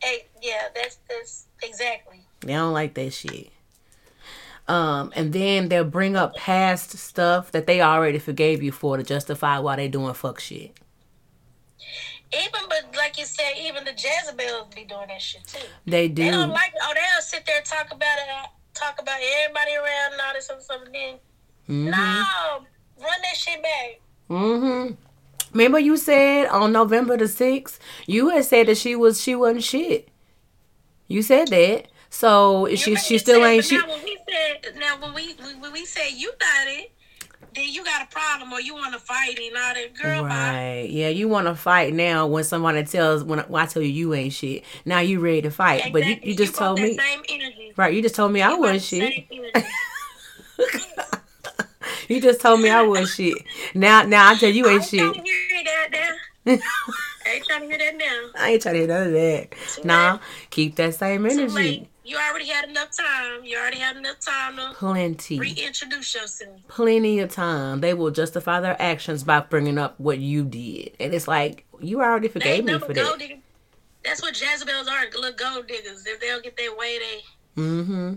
Hey, 0.00 0.26
yeah, 0.40 0.68
that's 0.72 0.98
that's 1.08 1.46
exactly. 1.62 2.22
They 2.40 2.52
don't 2.52 2.72
like 2.72 2.94
that 2.94 3.12
shit. 3.12 3.50
Um, 4.68 5.12
and 5.16 5.33
then 5.33 5.68
they'll 5.70 5.83
bring 5.85 6.14
up 6.14 6.37
past 6.37 6.90
stuff 6.98 7.50
that 7.52 7.66
they 7.66 7.81
already 7.81 8.18
forgave 8.18 8.62
you 8.62 8.70
for 8.70 8.98
to 8.98 9.02
justify 9.02 9.59
why 9.59 9.76
they 9.76 9.88
doing 9.88 10.12
fuck 10.12 10.38
shit. 10.40 10.78
Even 12.35 12.61
but 12.68 12.94
like 12.94 13.18
you 13.18 13.24
said, 13.24 13.52
even 13.59 13.85
the 13.85 13.92
Jezebels 13.92 14.68
be 14.74 14.85
doing 14.85 15.07
that 15.09 15.22
shit 15.22 15.46
too. 15.46 15.66
They 15.87 16.09
do. 16.09 16.24
They 16.24 16.31
don't 16.31 16.50
like 16.50 16.72
it. 16.74 16.81
Oh, 16.83 16.92
they'll 16.94 17.22
sit 17.22 17.46
there 17.46 17.57
and 17.57 17.64
talk 17.64 17.87
about 17.87 18.18
it, 18.18 18.50
talk 18.74 19.00
about 19.00 19.18
everybody 19.42 19.74
around 19.76 20.12
and 20.12 20.20
all 20.20 20.35
this 20.35 20.50
other 20.50 20.61
stuff. 20.61 20.83
And 20.85 20.94
then, 20.94 21.14
Mhm. 21.68 21.90
no, 21.90 22.66
run 23.02 23.20
that 23.22 23.37
shit 23.37 23.62
back. 23.62 24.00
Mm-hmm. 24.28 24.94
Remember 25.54 25.78
you 25.78 25.96
said 25.96 26.48
on 26.48 26.72
November 26.72 27.16
the 27.16 27.26
sixth, 27.28 27.81
you 28.07 28.28
had 28.28 28.44
said 28.44 28.66
that 28.66 28.76
she 28.76 28.94
was 28.94 29.22
she 29.22 29.35
wasn't 29.35 29.64
shit. 29.64 30.09
You 31.07 31.22
said 31.22 31.48
that. 31.48 31.87
So 32.10 32.66
You 32.66 32.76
she 32.76 32.96
she 32.96 33.18
still 33.18 33.44
ain't 33.44 33.64
she. 33.64 33.76
Now 33.76 33.88
when 33.88 34.02
we 34.02 34.18
said, 34.28 34.76
now 34.78 34.96
when 35.00 35.14
we 35.14 35.34
when 35.60 35.72
we 35.72 35.84
said 35.84 36.10
you 36.14 36.32
got 36.38 36.66
it, 36.66 36.90
then 37.54 37.68
you 37.68 37.84
got 37.84 38.02
a 38.02 38.06
problem 38.06 38.52
or 38.52 38.60
you 38.60 38.74
want 38.74 38.92
to 38.94 38.98
fight 38.98 39.38
and 39.38 39.56
all 39.56 39.74
that. 39.74 39.94
Girl, 40.00 40.22
bye. 40.22 40.28
Right. 40.28 40.86
Yeah, 40.90 41.08
you 41.08 41.28
want 41.28 41.46
to 41.48 41.54
fight 41.54 41.92
now 41.94 42.26
when 42.26 42.44
somebody 42.44 42.82
tells 42.84 43.24
when, 43.24 43.40
I- 43.40 43.44
when 43.44 43.62
I 43.62 43.66
tell 43.66 43.82
you 43.82 43.88
you 43.90 44.14
ain't 44.14 44.32
shit. 44.32 44.64
Now 44.84 45.00
you 45.00 45.20
ready 45.20 45.42
to 45.42 45.50
fight, 45.50 45.92
but 45.92 46.04
you, 46.06 46.16
you 46.22 46.34
just 46.34 46.58
want 46.60 46.78
told 46.78 46.88
me 46.88 46.96
Same 46.96 47.72
right. 47.76 47.92
You 47.94 48.02
just 48.02 48.14
told 48.14 48.32
me 48.32 48.42
I 48.42 48.50
You 48.50 48.58
want 48.60 48.72
wasn't 48.74 48.84
shit. 48.84 49.24
You 52.08 52.22
just 52.22 52.40
told 52.40 52.60
me 52.60 52.70
I 52.70 52.80
was 52.82 53.14
shit. 53.14 53.36
Now 53.74 54.02
now 54.02 54.30
I 54.30 54.34
tell 54.34 54.48
you 54.50 54.66
I 54.66 54.72
ain't 54.72 54.84
shit. 54.84 54.98
trying 55.00 55.14
to 55.14 55.20
hear 55.22 55.64
that 55.64 55.88
now. 56.46 56.58
I 57.26 57.30
ain't 57.34 57.44
trying 57.44 57.60
to 57.60 57.66
hear 57.66 57.78
that 57.78 57.96
now. 57.96 58.40
I 58.40 58.50
ain't 58.50 58.62
trying 58.62 58.74
to 58.74 58.78
hear 58.78 58.88
none 58.88 59.06
of 59.08 59.12
that. 59.12 59.84
Nah, 59.84 60.18
keep 60.50 60.76
that 60.76 60.94
same 60.94 61.26
energy. 61.26 61.88
You 62.08 62.16
already 62.16 62.46
had 62.48 62.68
enough 62.70 62.88
time. 62.96 63.44
You 63.44 63.58
already 63.58 63.78
had 63.78 63.96
enough 63.98 64.18
time 64.20 64.56
to 64.56 64.72
Plenty. 64.74 65.38
reintroduce 65.38 66.14
yourself. 66.14 66.56
plenty 66.68 67.20
of 67.20 67.30
time. 67.30 67.80
They 67.80 67.92
will 67.92 68.10
justify 68.10 68.60
their 68.60 68.80
actions 68.80 69.22
by 69.24 69.40
bringing 69.40 69.76
up 69.76 70.00
what 70.00 70.18
you 70.18 70.42
did, 70.44 70.96
and 70.98 71.12
it's 71.12 71.28
like 71.28 71.66
you 71.80 72.00
already 72.00 72.28
forgave 72.28 72.64
me 72.64 72.78
for 72.78 72.94
that. 72.94 73.38
That's 74.04 74.22
what 74.22 74.40
Jezebels 74.40 74.88
are, 74.88 75.04
little 75.20 75.32
gold 75.36 75.66
diggers. 75.66 76.06
If 76.06 76.18
they 76.20 76.28
don't 76.28 76.42
get 76.42 76.56
their 76.56 76.74
way, 76.74 76.98
they 76.98 77.60
Mm-hmm. 77.60 78.14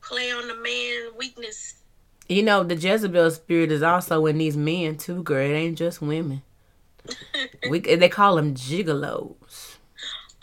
play 0.00 0.30
on 0.30 0.48
the 0.48 0.54
man 0.54 1.18
weakness. 1.18 1.74
You 2.30 2.42
know 2.44 2.62
the 2.64 2.76
Jezebel 2.76 3.30
spirit 3.32 3.72
is 3.72 3.82
also 3.82 4.24
in 4.26 4.38
these 4.38 4.56
men 4.56 4.96
too, 4.96 5.22
girl. 5.22 5.44
It 5.44 5.52
ain't 5.54 5.76
just 5.78 6.00
women. 6.00 6.42
We 7.70 7.80
they 7.80 8.08
call 8.08 8.36
them 8.36 8.54
gigolos. 8.54 9.76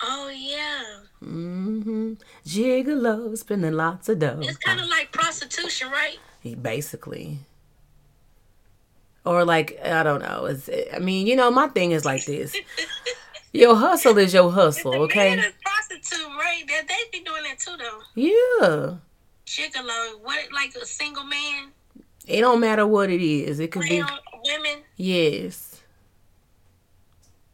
Oh 0.03 0.29
yeah, 0.29 0.83
Mm-hmm. 1.23 1.84
Gigolos 2.45 3.39
spending 3.39 3.73
lots 3.73 4.09
of 4.09 4.19
dough. 4.19 4.39
it's 4.41 4.57
kind 4.57 4.79
of 4.79 4.87
like 4.87 5.11
prostitution, 5.11 5.89
right? 5.89 6.17
He 6.41 6.55
basically. 6.55 7.39
Or 9.25 9.43
like 9.43 9.79
I 9.83 10.03
don't 10.03 10.21
know. 10.21 10.45
It's, 10.45 10.69
I 10.93 10.99
mean, 10.99 11.25
you 11.25 11.35
know, 11.35 11.49
my 11.49 11.67
thing 11.69 11.91
is 11.91 12.05
like 12.05 12.25
this. 12.25 12.55
Your 13.55 13.73
hustle 13.73 14.17
is 14.17 14.33
your 14.33 14.51
hustle, 14.51 14.95
okay? 15.03 15.41
prostitute, 15.63 16.27
right? 16.37 16.61
They, 16.67 16.81
they 16.89 17.17
be 17.19 17.23
doing 17.23 17.43
that 17.43 17.57
too, 17.57 17.77
though. 17.77 18.01
Yeah. 18.13 18.95
Gigolo, 19.45 20.19
what 20.21 20.51
like 20.51 20.75
a 20.75 20.85
single 20.85 21.23
man 21.23 21.71
It 22.27 22.41
don't 22.41 22.59
matter 22.59 22.85
what 22.85 23.09
it 23.09 23.21
is. 23.21 23.61
It 23.61 23.71
could 23.71 23.83
be 23.83 24.03
women? 24.43 24.83
yes. 24.97 25.81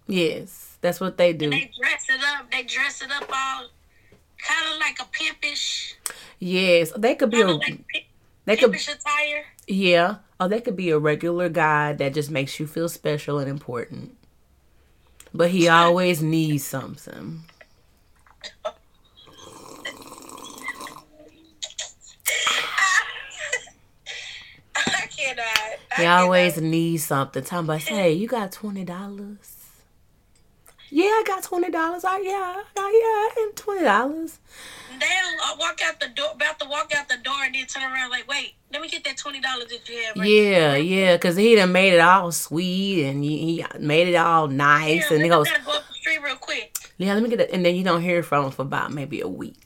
Yes. 0.07 0.77
That's 0.81 0.99
what 0.99 1.17
they 1.17 1.33
do. 1.33 1.51
They 1.51 1.69
dress 1.79 2.07
it 2.09 2.19
up. 2.35 2.49
They 2.51 2.63
dress 2.63 3.03
it 3.03 3.11
up 3.11 3.29
all 3.31 3.67
kind 4.47 4.73
of 4.73 4.79
like 4.79 4.97
a 4.99 5.05
pimpish, 5.11 5.95
Yes. 6.39 6.91
They 6.97 7.15
could 7.15 7.29
be 7.29 7.41
a 7.41 7.47
like 7.47 7.85
they 8.45 8.55
could 8.57 8.71
pimpish 8.71 8.87
attire. 8.89 9.45
yeah. 9.67 10.15
Or 10.39 10.47
they 10.49 10.59
could 10.61 10.75
be 10.75 10.89
a 10.89 10.97
regular 10.97 11.49
guy 11.49 11.93
that 11.93 12.13
just 12.15 12.31
makes 12.31 12.59
you 12.59 12.65
feel 12.67 12.89
special 12.89 13.37
and 13.39 13.47
important. 13.49 14.17
But 15.33 15.51
he 15.51 15.67
always 15.69 16.21
needs 16.21 16.63
something. 16.65 17.43
I 24.75 25.07
cannot. 25.07 25.45
I 25.97 26.01
He 26.01 26.05
always 26.05 26.59
needs 26.59 27.03
something. 27.05 27.43
Talking 27.43 27.65
about, 27.65 27.81
hey, 27.81 28.13
you 28.13 28.27
got 28.27 28.51
twenty 28.51 28.83
dollars? 28.83 29.50
Yeah, 30.93 31.05
I 31.05 31.23
got 31.25 31.43
twenty 31.43 31.71
dollars. 31.71 32.03
I 32.03 32.19
yeah, 32.19 32.61
I 32.77 33.31
yeah, 33.37 33.43
and 33.43 33.55
twenty 33.55 33.83
dollars. 33.83 34.39
They'll 34.99 35.07
uh, 35.07 35.55
walk 35.57 35.79
out 35.85 35.99
the 36.01 36.09
door, 36.09 36.31
about 36.35 36.59
to 36.59 36.67
walk 36.67 36.93
out 36.93 37.07
the 37.07 37.17
door, 37.23 37.37
and 37.45 37.55
then 37.55 37.65
turn 37.65 37.83
around 37.83 38.09
like, 38.09 38.27
wait, 38.27 38.55
let 38.73 38.81
me 38.81 38.89
get 38.89 39.03
that 39.05 39.17
twenty 39.17 39.39
dollars 39.39 39.67
that 39.69 39.87
you 39.87 40.03
have. 40.03 40.17
Right 40.17 40.29
Yeah, 40.29 40.75
yeah, 40.75 41.17
cause 41.17 41.37
he 41.37 41.55
done 41.55 41.71
made 41.71 41.93
it 41.93 42.01
all 42.01 42.31
sweet 42.33 43.05
and 43.05 43.23
he, 43.23 43.37
he 43.37 43.65
made 43.79 44.09
it 44.09 44.15
all 44.15 44.47
nice, 44.47 45.09
Yeah, 45.09 45.15
and 45.15 45.23
he 45.23 45.29
goes, 45.29 45.47
go 45.49 45.71
up 45.71 45.87
the 45.87 45.93
street 45.93 46.21
real 46.21 46.35
quick. 46.35 46.77
yeah, 46.97 47.13
let 47.13 47.23
me 47.23 47.29
get 47.29 47.39
it, 47.39 47.51
and 47.53 47.65
then 47.65 47.75
you 47.75 47.83
don't 47.85 48.01
hear 48.01 48.21
from 48.21 48.45
him 48.45 48.51
for 48.51 48.63
about 48.63 48.91
maybe 48.91 49.21
a 49.21 49.27
week. 49.29 49.57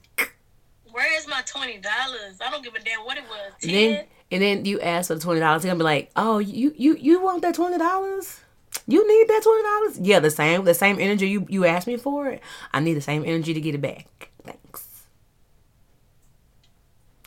Where 0.92 1.18
is 1.18 1.28
my 1.28 1.42
twenty 1.42 1.80
dollars? 1.80 2.40
I 2.40 2.52
don't 2.52 2.64
give 2.64 2.76
a 2.76 2.80
damn 2.80 3.00
what 3.04 3.18
it 3.18 3.24
was. 3.24 3.54
Then 3.62 4.06
and 4.32 4.42
then 4.42 4.66
you 4.66 4.80
ask 4.80 5.08
for 5.08 5.16
the 5.16 5.22
twenty 5.22 5.40
dollars, 5.40 5.64
he 5.64 5.70
gonna 5.70 5.80
be 5.80 5.84
like, 5.84 6.12
oh, 6.16 6.38
you 6.38 6.74
you 6.78 6.96
you 6.96 7.22
want 7.22 7.42
that 7.42 7.56
twenty 7.56 7.80
dollars? 7.80 8.40
You 8.88 9.08
need 9.08 9.28
that 9.28 9.42
twenty 9.44 9.64
dollars? 9.64 10.00
Yeah, 10.08 10.20
the 10.20 10.32
same 10.32 10.64
the 10.64 10.74
same 10.74 11.00
energy 11.00 11.28
you 11.28 11.46
you 11.50 11.66
asked 11.66 11.88
me 11.88 11.98
for 11.98 12.30
it. 12.30 12.42
I 12.74 12.80
need 12.80 12.94
the 12.94 13.02
same 13.02 13.24
energy 13.26 13.54
to 13.54 13.62
get 13.62 13.76
it 13.76 13.82
back. 13.82 14.30
Thanks. 14.44 14.88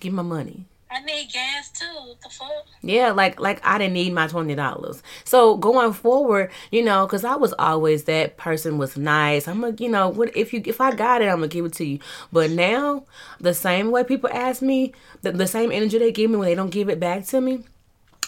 Give 0.01 0.13
my 0.13 0.23
money. 0.23 0.67
I 0.91 1.01
need 1.03 1.31
gas 1.31 1.71
too. 1.71 1.85
What 1.85 2.21
the 2.23 2.31
fuck? 2.31 2.67
Yeah, 2.81 3.11
like 3.11 3.39
like 3.41 3.61
I 3.65 3.77
didn't 3.77 3.95
need 3.95 4.15
my 4.15 4.27
twenty 4.27 4.55
dollars. 4.55 5.03
So 5.25 5.57
going 5.57 5.93
forward, 5.93 6.51
you 6.71 6.83
know, 6.83 7.07
because 7.07 7.25
I 7.25 7.35
was 7.35 7.53
always 7.59 8.05
that 8.05 8.37
person 8.37 8.79
was 8.79 8.97
nice. 8.97 9.49
I'm 9.49 9.61
like, 9.61 9.81
you 9.81 9.89
know, 9.89 10.09
what 10.09 10.35
if 10.37 10.53
you 10.53 10.63
if 10.65 10.81
I 10.81 10.95
got 10.95 11.21
it, 11.21 11.27
I'm 11.27 11.39
gonna 11.39 11.49
give 11.49 11.65
it 11.65 11.75
to 11.75 11.85
you. 11.85 11.99
But 12.33 12.53
now, 12.53 13.05
the 13.39 13.53
same 13.53 13.91
way 13.91 14.05
people 14.05 14.31
ask 14.33 14.63
me, 14.63 14.95
the, 15.23 15.33
the 15.33 15.47
same 15.47 15.73
energy 15.73 15.99
they 15.99 16.13
give 16.13 16.31
me 16.31 16.37
when 16.37 16.49
they 16.49 16.55
don't 16.55 16.71
give 16.71 16.89
it 16.89 17.01
back 17.01 17.27
to 17.27 17.41
me, 17.41 17.65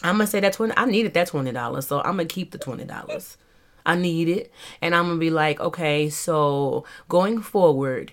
I'm 0.03 0.15
gonna 0.17 0.27
say 0.27 0.41
that 0.41 0.53
twenty. 0.53 0.75
I 0.77 0.85
needed 0.87 1.15
that 1.15 1.29
twenty 1.29 1.53
dollars, 1.53 1.87
so 1.87 1.99
I'm 2.01 2.13
gonna 2.17 2.25
keep 2.27 2.51
the 2.53 2.59
twenty 2.59 2.85
dollars. 2.85 3.37
I 3.85 3.97
need 3.97 4.29
it, 4.29 4.53
and 4.83 4.95
I'm 4.95 5.07
gonna 5.07 5.19
be 5.19 5.31
like, 5.31 5.61
okay, 5.61 6.11
so 6.11 6.85
going 7.09 7.41
forward, 7.41 8.13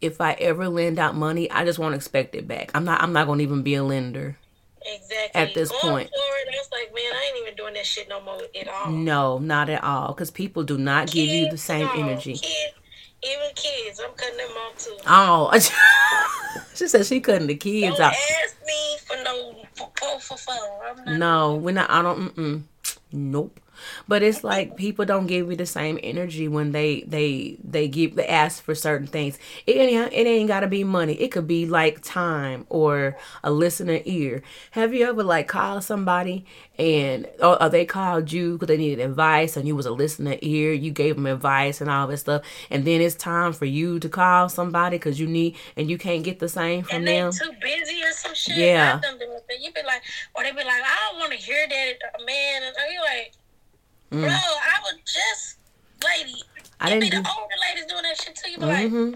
if 0.00 0.20
I 0.20 0.32
ever 0.34 0.68
lend 0.68 0.98
out 0.98 1.14
money, 1.14 1.50
I 1.50 1.64
just 1.64 1.78
won't 1.78 1.94
expect 1.94 2.34
it 2.34 2.46
back. 2.46 2.70
I'm 2.74 2.84
not. 2.84 3.02
I'm 3.02 3.12
not 3.12 3.26
gonna 3.26 3.42
even 3.42 3.62
be 3.62 3.74
a 3.74 3.84
lender. 3.84 4.38
Exactly. 4.86 5.40
At 5.40 5.54
this 5.54 5.70
Going 5.70 5.82
point. 5.82 6.10
forward, 6.10 6.46
I 6.48 6.56
was 6.56 6.68
like, 6.72 6.94
man, 6.94 7.12
I 7.12 7.26
ain't 7.28 7.42
even 7.42 7.56
doing 7.56 7.74
that 7.74 7.84
shit 7.84 8.08
no 8.08 8.22
more 8.22 8.40
at 8.58 8.68
all. 8.68 8.90
No, 8.90 9.38
not 9.38 9.68
at 9.68 9.82
all. 9.82 10.08
Because 10.08 10.30
people 10.30 10.62
do 10.62 10.78
not 10.78 11.10
give 11.10 11.28
you 11.28 11.50
the 11.50 11.58
same 11.58 11.86
no. 11.86 11.92
energy. 11.94 12.34
Kids, 12.34 12.74
even 13.22 13.48
kids, 13.54 14.00
I'm 14.00 14.14
cutting 14.14 14.36
them 14.38 14.50
off 14.50 14.78
too. 14.78 14.96
Oh, 15.06 16.64
she 16.74 16.86
said 16.86 17.04
she 17.06 17.20
cutting 17.20 17.48
the 17.48 17.56
kids 17.56 17.96
Don't 17.96 18.06
out. 18.06 18.14
ask 18.44 18.57
for 19.78 20.36
not. 20.36 21.18
No, 21.18 21.54
we're 21.56 21.72
not. 21.72 21.90
I 21.90 22.02
don't. 22.02 22.34
Mm-mm. 22.36 22.62
Nope. 23.12 23.60
But 24.06 24.22
it's 24.22 24.44
like 24.44 24.76
people 24.76 25.04
don't 25.04 25.26
give 25.26 25.50
you 25.50 25.56
the 25.56 25.66
same 25.66 25.98
energy 26.02 26.48
when 26.48 26.72
they 26.72 27.02
they 27.02 27.58
they 27.62 27.88
give 27.88 28.16
they 28.16 28.26
ask 28.26 28.62
for 28.62 28.74
certain 28.74 29.06
things. 29.06 29.38
It 29.66 29.76
ain't 29.76 30.12
it 30.12 30.26
ain't 30.26 30.48
gotta 30.48 30.66
be 30.66 30.84
money. 30.84 31.14
It 31.14 31.28
could 31.28 31.46
be 31.46 31.66
like 31.66 32.02
time 32.02 32.66
or 32.68 33.16
a 33.42 33.50
listener 33.50 34.00
ear. 34.04 34.42
Have 34.72 34.94
you 34.94 35.06
ever 35.06 35.22
like 35.22 35.48
called 35.48 35.84
somebody 35.84 36.44
and 36.78 37.26
or, 37.40 37.62
or 37.62 37.68
they 37.68 37.84
called 37.84 38.32
you 38.32 38.52
because 38.52 38.68
they 38.68 38.76
needed 38.76 39.04
advice 39.04 39.56
and 39.56 39.66
you 39.66 39.74
was 39.76 39.86
a 39.86 39.92
listener 39.92 40.36
ear? 40.42 40.72
You 40.72 40.90
gave 40.90 41.16
them 41.16 41.26
advice 41.26 41.80
and 41.80 41.90
all 41.90 42.06
this 42.06 42.20
stuff, 42.20 42.42
and 42.70 42.84
then 42.84 43.00
it's 43.00 43.14
time 43.14 43.52
for 43.52 43.64
you 43.64 43.98
to 44.00 44.08
call 44.08 44.48
somebody 44.48 44.96
because 44.96 45.18
you 45.20 45.26
need 45.26 45.56
and 45.76 45.90
you 45.90 45.98
can't 45.98 46.24
get 46.24 46.38
the 46.38 46.48
same 46.48 46.82
from 46.84 46.96
and 46.98 47.06
they 47.06 47.18
them. 47.18 47.32
too 47.32 47.52
busy 47.60 48.02
or 48.02 48.12
some 48.12 48.34
shit. 48.34 48.56
Yeah. 48.56 48.94
I've 48.96 49.02
done 49.02 49.18
them 49.18 49.28
with 49.30 49.46
that. 49.48 49.60
You 49.60 49.72
be 49.72 49.82
like, 49.84 50.02
or 50.34 50.42
they 50.42 50.50
be 50.50 50.58
like, 50.58 50.82
I 50.82 51.10
don't 51.10 51.20
want 51.20 51.32
to 51.32 51.38
hear 51.38 51.66
that, 51.68 51.92
uh, 52.14 52.24
man. 52.24 52.62
And 52.62 52.74
you 52.92 53.00
like, 53.00 53.32
Mm. 54.10 54.22
bro, 54.22 54.30
I 54.30 54.78
was 54.84 54.94
just, 55.04 55.58
lady. 56.04 56.42
I 56.80 56.90
didn't 56.90 57.10
the 57.10 57.10
do. 57.10 57.16
older 57.16 57.54
ladies 57.68 57.86
doing 57.86 58.02
that 58.02 58.20
shit 58.20 58.36
too. 58.36 58.50
You 58.50 58.58
be 58.58 58.64
like, 58.66 58.88
hmm 58.88 59.14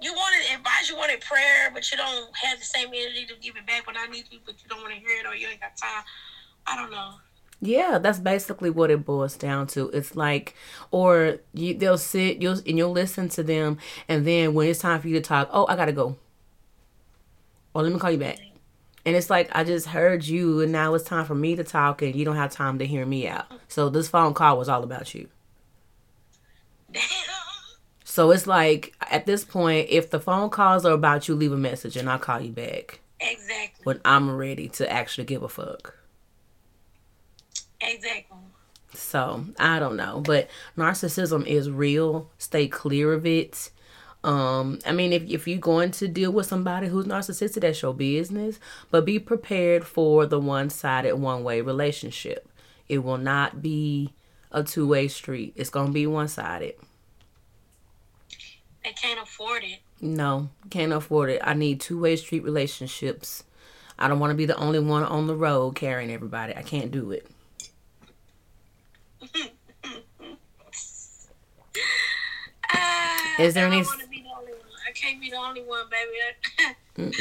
you 0.00 0.12
wanted 0.12 0.54
advice, 0.54 0.88
you 0.88 0.96
wanted 0.96 1.20
prayer, 1.20 1.70
but 1.72 1.90
you 1.90 1.96
don't 1.96 2.30
have 2.36 2.58
the 2.58 2.64
same 2.64 2.88
energy 2.88 3.26
to 3.26 3.34
give 3.40 3.56
it 3.56 3.66
back 3.66 3.86
when 3.86 3.96
I 3.96 4.06
need 4.06 4.26
you, 4.30 4.38
but 4.44 4.54
you 4.62 4.68
don't 4.68 4.80
want 4.80 4.94
to 4.94 5.00
hear 5.00 5.20
it 5.20 5.26
or 5.26 5.34
you 5.34 5.48
ain't 5.48 5.60
got 5.60 5.76
time. 5.76 6.04
I 6.66 6.76
don't 6.76 6.90
know. 6.90 7.14
Yeah, 7.60 7.98
that's 7.98 8.20
basically 8.20 8.70
what 8.70 8.90
it 8.90 9.04
boils 9.04 9.36
down 9.36 9.66
to. 9.68 9.88
It's 9.90 10.14
like, 10.14 10.54
or 10.92 11.38
you 11.52 11.74
they'll 11.74 11.98
sit, 11.98 12.40
you'll 12.40 12.58
and 12.64 12.78
you'll 12.78 12.92
listen 12.92 13.28
to 13.30 13.42
them, 13.42 13.78
and 14.06 14.24
then 14.24 14.54
when 14.54 14.68
it's 14.68 14.78
time 14.78 15.00
for 15.00 15.08
you 15.08 15.14
to 15.16 15.20
talk, 15.20 15.48
oh, 15.52 15.66
I 15.68 15.74
gotta 15.74 15.92
go, 15.92 16.16
or 17.74 17.82
let 17.82 17.92
me 17.92 17.98
call 17.98 18.12
you 18.12 18.18
back. 18.18 18.38
And 19.06 19.16
it's 19.16 19.30
like 19.30 19.48
I 19.52 19.64
just 19.64 19.86
heard 19.86 20.26
you, 20.26 20.60
and 20.60 20.72
now 20.72 20.94
it's 20.94 21.04
time 21.04 21.24
for 21.24 21.34
me 21.34 21.56
to 21.56 21.64
talk, 21.64 22.02
and 22.02 22.14
you 22.14 22.24
don't 22.24 22.36
have 22.36 22.50
time 22.52 22.78
to 22.78 22.86
hear 22.86 23.06
me 23.06 23.26
out. 23.28 23.46
So 23.68 23.88
this 23.88 24.08
phone 24.08 24.34
call 24.34 24.58
was 24.58 24.68
all 24.68 24.82
about 24.82 25.14
you. 25.14 25.28
Damn. 26.92 27.02
So 28.04 28.30
it's 28.32 28.46
like 28.46 28.94
at 29.10 29.26
this 29.26 29.44
point, 29.44 29.88
if 29.90 30.10
the 30.10 30.18
phone 30.20 30.50
calls 30.50 30.84
are 30.84 30.92
about 30.92 31.28
you, 31.28 31.34
leave 31.34 31.52
a 31.52 31.56
message, 31.56 31.96
and 31.96 32.10
I'll 32.10 32.18
call 32.18 32.40
you 32.40 32.50
back 32.52 33.00
Exactly. 33.20 33.84
when 33.84 34.00
I'm 34.04 34.36
ready 34.36 34.68
to 34.70 34.90
actually 34.90 35.24
give 35.24 35.42
a 35.42 35.48
fuck. 35.48 35.94
Exactly. 37.80 38.36
So 38.92 39.44
I 39.58 39.78
don't 39.78 39.96
know, 39.96 40.20
but 40.24 40.48
narcissism 40.76 41.46
is 41.46 41.70
real. 41.70 42.30
Stay 42.38 42.66
clear 42.66 43.12
of 43.12 43.24
it. 43.26 43.70
Um, 44.24 44.80
I 44.84 44.92
mean, 44.92 45.12
if 45.12 45.22
if 45.30 45.46
you're 45.46 45.58
going 45.58 45.90
to 45.92 46.08
deal 46.08 46.32
with 46.32 46.46
somebody 46.46 46.88
who's 46.88 47.06
narcissistic, 47.06 47.60
that's 47.62 47.80
your 47.82 47.94
business. 47.94 48.58
But 48.90 49.04
be 49.04 49.18
prepared 49.18 49.86
for 49.86 50.26
the 50.26 50.40
one-sided, 50.40 51.14
one-way 51.14 51.60
relationship. 51.60 52.48
It 52.88 52.98
will 52.98 53.18
not 53.18 53.62
be 53.62 54.12
a 54.50 54.62
two-way 54.64 55.08
street. 55.08 55.52
It's 55.56 55.70
gonna 55.70 55.92
be 55.92 56.06
one-sided. 56.06 56.74
They 58.84 58.92
can't 58.92 59.20
afford 59.22 59.62
it. 59.64 59.80
No, 60.00 60.48
can't 60.70 60.92
afford 60.92 61.30
it. 61.30 61.40
I 61.44 61.54
need 61.54 61.80
two-way 61.80 62.16
street 62.16 62.42
relationships. 62.42 63.44
I 63.98 64.08
don't 64.08 64.20
want 64.20 64.30
to 64.30 64.36
be 64.36 64.46
the 64.46 64.56
only 64.56 64.78
one 64.78 65.02
on 65.02 65.26
the 65.26 65.34
road 65.34 65.74
carrying 65.74 66.10
everybody. 66.10 66.54
I 66.56 66.62
can't 66.62 66.90
do 66.90 67.10
it. 67.12 67.26
Uh, 72.74 73.50
there 73.50 73.66
I 73.68 73.68
any- 73.76 73.84
can't 75.00 75.20
be 75.20 75.30
the 75.30 75.36
only 75.36 75.62
one, 75.62 75.86
baby. 75.90 77.12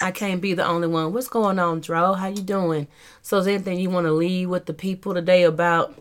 I 0.00 0.10
can't 0.10 0.40
be 0.40 0.54
the 0.54 0.66
only 0.66 0.88
one. 0.88 1.12
What's 1.12 1.28
going 1.28 1.58
on, 1.58 1.80
Dro? 1.80 2.14
How 2.14 2.28
you 2.28 2.42
doing? 2.42 2.88
So 3.22 3.38
is 3.38 3.44
there 3.44 3.54
anything 3.54 3.78
you 3.78 3.90
want 3.90 4.06
to 4.06 4.12
leave 4.12 4.48
with 4.48 4.66
the 4.66 4.74
people 4.74 5.14
today 5.14 5.42
about 5.44 5.94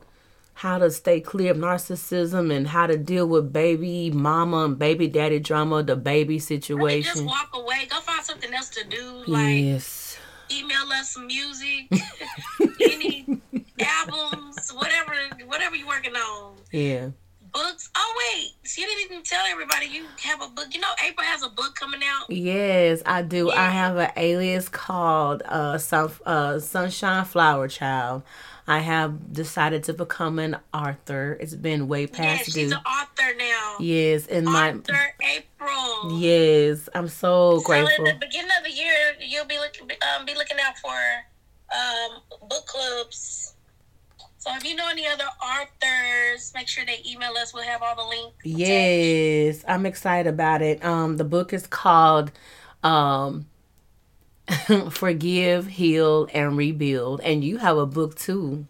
how 0.53 0.77
to 0.77 0.91
stay 0.91 1.19
clear 1.19 1.51
of 1.51 1.57
narcissism 1.57 2.53
and 2.55 2.67
how 2.67 2.85
to 2.87 2.97
deal 2.97 3.27
with 3.27 3.51
baby 3.51 4.11
mama 4.11 4.65
and 4.65 4.77
baby 4.77 5.07
daddy 5.07 5.39
drama, 5.39 5.81
the 5.83 5.95
baby 5.95 6.39
Really 6.39 7.01
just 7.01 7.25
walk 7.25 7.49
away. 7.53 7.87
Go 7.89 7.99
find 8.01 8.23
something 8.23 8.53
else 8.53 8.69
to 8.69 8.83
do. 8.87 9.23
Like 9.27 9.63
Yes. 9.63 10.17
email 10.51 10.83
us 10.93 11.13
some 11.13 11.27
music, 11.27 11.91
any 12.81 13.41
albums, 13.79 14.71
whatever, 14.71 15.13
whatever 15.47 15.75
you're 15.75 15.87
working 15.87 16.15
on. 16.15 16.57
Yeah. 16.71 17.09
Books. 17.53 17.89
Oh 17.95 18.13
wait, 18.35 18.53
you 18.77 18.85
didn't 18.87 19.11
even 19.11 19.23
tell 19.23 19.43
everybody 19.45 19.87
you 19.87 20.05
have 20.23 20.41
a 20.41 20.47
book. 20.47 20.67
You 20.73 20.79
know, 20.79 20.87
April 21.05 21.25
has 21.25 21.43
a 21.43 21.49
book 21.49 21.75
coming 21.75 22.01
out. 22.03 22.29
Yes, 22.29 23.01
I 23.05 23.21
do. 23.23 23.51
I 23.51 23.69
have 23.69 23.97
an 23.97 24.11
alias 24.15 24.69
called 24.69 25.41
uh, 25.45 25.77
Sun, 25.77 26.11
uh 26.25 26.59
Sunshine 26.59 27.25
Flower 27.25 27.67
Child. 27.67 28.23
I 28.67 28.79
have 28.79 29.33
decided 29.33 29.83
to 29.85 29.93
become 29.93 30.39
an 30.39 30.55
author. 30.73 31.35
It's 31.41 31.55
been 31.55 31.87
way 31.89 32.01
Yeah, 32.03 32.07
past 32.07 32.45
she's 32.45 32.53
due. 32.53 32.67
an 32.67 32.73
author 32.73 33.35
now. 33.37 33.75
Yes, 33.79 34.27
and 34.27 34.45
my 34.45 34.71
Author 34.73 35.13
April. 35.21 36.19
yes, 36.19 36.87
I'm 36.95 37.07
so 37.09 37.57
So 37.59 37.63
grateful. 37.63 38.07
at 38.07 38.19
the 38.19 38.25
beginning 38.25 38.51
of 38.57 38.63
the 38.63 38.71
year, 38.71 38.95
you'll 39.19 39.45
be 39.45 39.57
looking 39.57 39.89
um, 40.15 40.25
be 40.25 40.35
looking 40.35 40.57
out 40.63 40.77
for 40.77 40.95
um, 41.75 42.21
book 42.47 42.65
clubs. 42.65 43.40
So 44.41 44.49
if 44.55 44.65
you 44.65 44.75
know 44.75 44.87
any 44.89 45.05
other 45.05 45.25
authors, 45.39 46.51
make 46.55 46.67
sure 46.67 46.83
they 46.83 46.97
email 47.07 47.33
us. 47.39 47.53
We'll 47.53 47.61
have 47.63 47.83
all 47.83 47.95
the 47.95 48.03
links. 48.03 48.35
Yes, 48.43 49.63
I'm 49.67 49.85
excited 49.85 50.27
about 50.27 50.63
it. 50.63 50.83
Um, 50.83 51.17
the 51.17 51.23
book 51.23 51.53
is 51.53 51.67
called 51.67 52.31
um, 52.81 53.45
"Forgive, 54.89 55.67
Heal, 55.67 56.27
and 56.33 56.57
Rebuild," 56.57 57.21
and 57.21 57.43
you 57.43 57.59
have 57.59 57.77
a 57.77 57.85
book 57.85 58.15
too. 58.15 58.65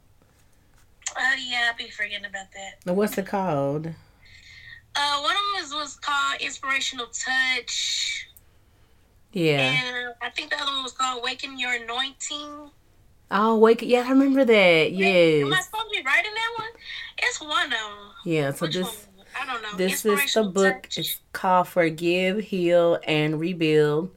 Oh 1.18 1.36
yeah, 1.42 1.72
I 1.74 1.78
be 1.78 1.90
forgetting 1.90 2.26
about 2.26 2.48
that. 2.54 2.94
What's 2.94 3.18
it 3.18 3.28
called? 3.28 3.88
Uh, 4.94 5.20
one 5.22 5.32
of 5.32 5.42
them 5.56 5.64
is, 5.64 5.74
was 5.74 5.96
called 6.02 6.42
Inspirational 6.42 7.06
Touch, 7.08 8.28
Yeah. 9.32 9.60
and 9.62 10.14
I 10.22 10.30
think 10.32 10.50
the 10.50 10.58
other 10.62 10.70
one 10.74 10.84
was 10.84 10.92
called 10.92 11.20
Awaken 11.22 11.58
Your 11.58 11.72
Anointing. 11.76 12.72
Oh, 13.32 13.58
wake! 13.58 13.82
Yeah, 13.82 14.02
I 14.02 14.10
remember 14.10 14.44
that. 14.44 14.91
Yeah. 14.91 15.46
Am 15.46 15.54
I 15.54 15.62
supposed 15.62 15.86
to 15.86 15.89
be 15.91 16.04
writing 16.06 16.32
that 16.34 16.54
one? 16.58 16.70
It's 17.17 17.41
one 17.41 17.65
of 17.65 17.72
them. 17.72 17.91
Yeah. 18.26 18.52
So 18.52 18.65
Which 18.65 18.76
this. 18.76 18.86
one? 18.86 19.26
I 19.41 19.46
don't 19.46 19.63
know. 19.63 19.78
This 19.78 20.06
is 20.06 20.34
the 20.34 20.44
book. 20.44 20.84
Touch. 20.84 20.98
It's 20.98 21.20
called 21.32 21.70
Forgive, 21.70 22.39
Heal, 22.39 23.00
and 23.08 23.39
Rebuild. 23.39 24.12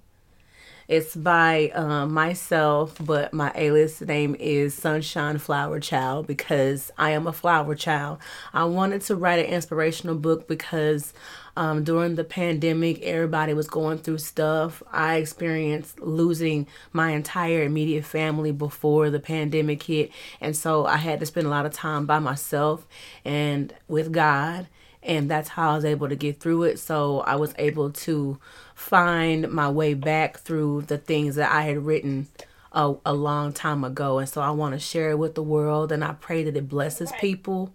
It's 0.86 1.16
by 1.16 1.70
uh, 1.70 2.06
myself, 2.06 2.96
but 3.00 3.32
my 3.32 3.50
alias 3.54 4.02
name 4.02 4.36
is 4.38 4.74
Sunshine 4.74 5.38
Flower 5.38 5.80
Child 5.80 6.26
because 6.26 6.90
I 6.98 7.10
am 7.12 7.26
a 7.26 7.32
flower 7.32 7.74
child. 7.74 8.18
I 8.52 8.64
wanted 8.64 9.00
to 9.02 9.16
write 9.16 9.38
an 9.38 9.46
inspirational 9.46 10.16
book 10.16 10.46
because 10.46 11.14
um, 11.56 11.84
during 11.84 12.14
the 12.14 12.24
pandemic, 12.24 13.02
everybody 13.02 13.54
was 13.54 13.68
going 13.68 13.98
through 13.98 14.18
stuff. 14.18 14.82
I 14.90 15.16
experienced 15.16 16.00
losing 16.00 16.66
my 16.92 17.10
entire 17.10 17.62
immediate 17.62 18.04
family 18.04 18.52
before 18.52 19.10
the 19.10 19.20
pandemic 19.20 19.82
hit. 19.82 20.10
And 20.40 20.56
so 20.56 20.86
I 20.86 20.96
had 20.96 21.20
to 21.20 21.26
spend 21.26 21.46
a 21.46 21.50
lot 21.50 21.66
of 21.66 21.72
time 21.72 22.06
by 22.06 22.18
myself 22.18 22.86
and 23.24 23.74
with 23.88 24.12
God 24.12 24.68
and 25.04 25.30
that's 25.30 25.50
how 25.50 25.72
I 25.72 25.74
was 25.76 25.84
able 25.84 26.08
to 26.08 26.16
get 26.16 26.40
through 26.40 26.64
it. 26.64 26.78
So 26.78 27.20
I 27.20 27.36
was 27.36 27.54
able 27.58 27.90
to 27.90 28.38
find 28.74 29.50
my 29.50 29.68
way 29.68 29.94
back 29.94 30.38
through 30.38 30.82
the 30.82 30.98
things 30.98 31.36
that 31.36 31.52
I 31.52 31.62
had 31.62 31.84
written 31.84 32.28
a, 32.74 32.94
a 33.06 33.14
long 33.14 33.52
time 33.52 33.84
ago. 33.84 34.18
And 34.18 34.28
so 34.28 34.42
I 34.42 34.50
want 34.50 34.74
to 34.74 34.78
share 34.78 35.10
it 35.10 35.18
with 35.18 35.34
the 35.34 35.42
world, 35.42 35.92
and 35.92 36.04
I 36.04 36.12
pray 36.12 36.44
that 36.44 36.56
it 36.56 36.68
blesses 36.68 37.10
people 37.20 37.72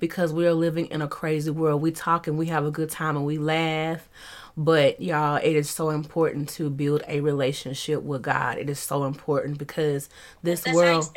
because 0.00 0.32
we 0.32 0.46
are 0.46 0.54
living 0.54 0.86
in 0.86 1.02
a 1.02 1.08
crazy 1.08 1.50
world. 1.50 1.82
We 1.82 1.92
talk 1.92 2.26
and 2.26 2.38
we 2.38 2.46
have 2.46 2.64
a 2.64 2.70
good 2.70 2.90
time 2.90 3.16
and 3.16 3.26
we 3.26 3.38
laugh. 3.38 4.08
But 4.56 5.00
y'all, 5.00 5.36
it 5.36 5.54
is 5.54 5.70
so 5.70 5.90
important 5.90 6.48
to 6.50 6.68
build 6.68 7.04
a 7.06 7.20
relationship 7.20 8.02
with 8.02 8.22
God. 8.22 8.58
It 8.58 8.68
is 8.68 8.80
so 8.80 9.04
important 9.04 9.56
because 9.56 10.08
this 10.42 10.62
That's 10.62 10.74
world. 10.74 11.16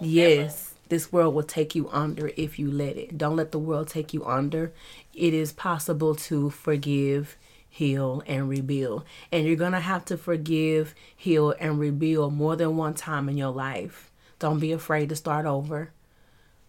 Yes, 0.00 0.74
this 0.88 1.12
world 1.12 1.34
will 1.34 1.42
take 1.42 1.74
you 1.74 1.90
under 1.90 2.30
if 2.36 2.58
you 2.58 2.70
let 2.70 2.96
it. 2.96 3.18
Don't 3.18 3.36
let 3.36 3.52
the 3.52 3.58
world 3.58 3.88
take 3.88 4.14
you 4.14 4.24
under. 4.24 4.72
It 5.12 5.34
is 5.34 5.52
possible 5.52 6.14
to 6.14 6.48
forgive, 6.50 7.36
heal, 7.74 8.22
and 8.28 8.48
rebuild. 8.48 9.04
And 9.32 9.44
you're 9.44 9.56
going 9.56 9.72
to 9.72 9.80
have 9.80 10.04
to 10.04 10.16
forgive, 10.16 10.94
heal, 11.16 11.52
and 11.58 11.80
rebuild 11.80 12.32
more 12.32 12.54
than 12.54 12.76
one 12.76 12.94
time 12.94 13.28
in 13.28 13.36
your 13.36 13.50
life. 13.50 14.12
Don't 14.38 14.60
be 14.60 14.70
afraid 14.70 15.08
to 15.08 15.16
start 15.16 15.44
over. 15.44 15.90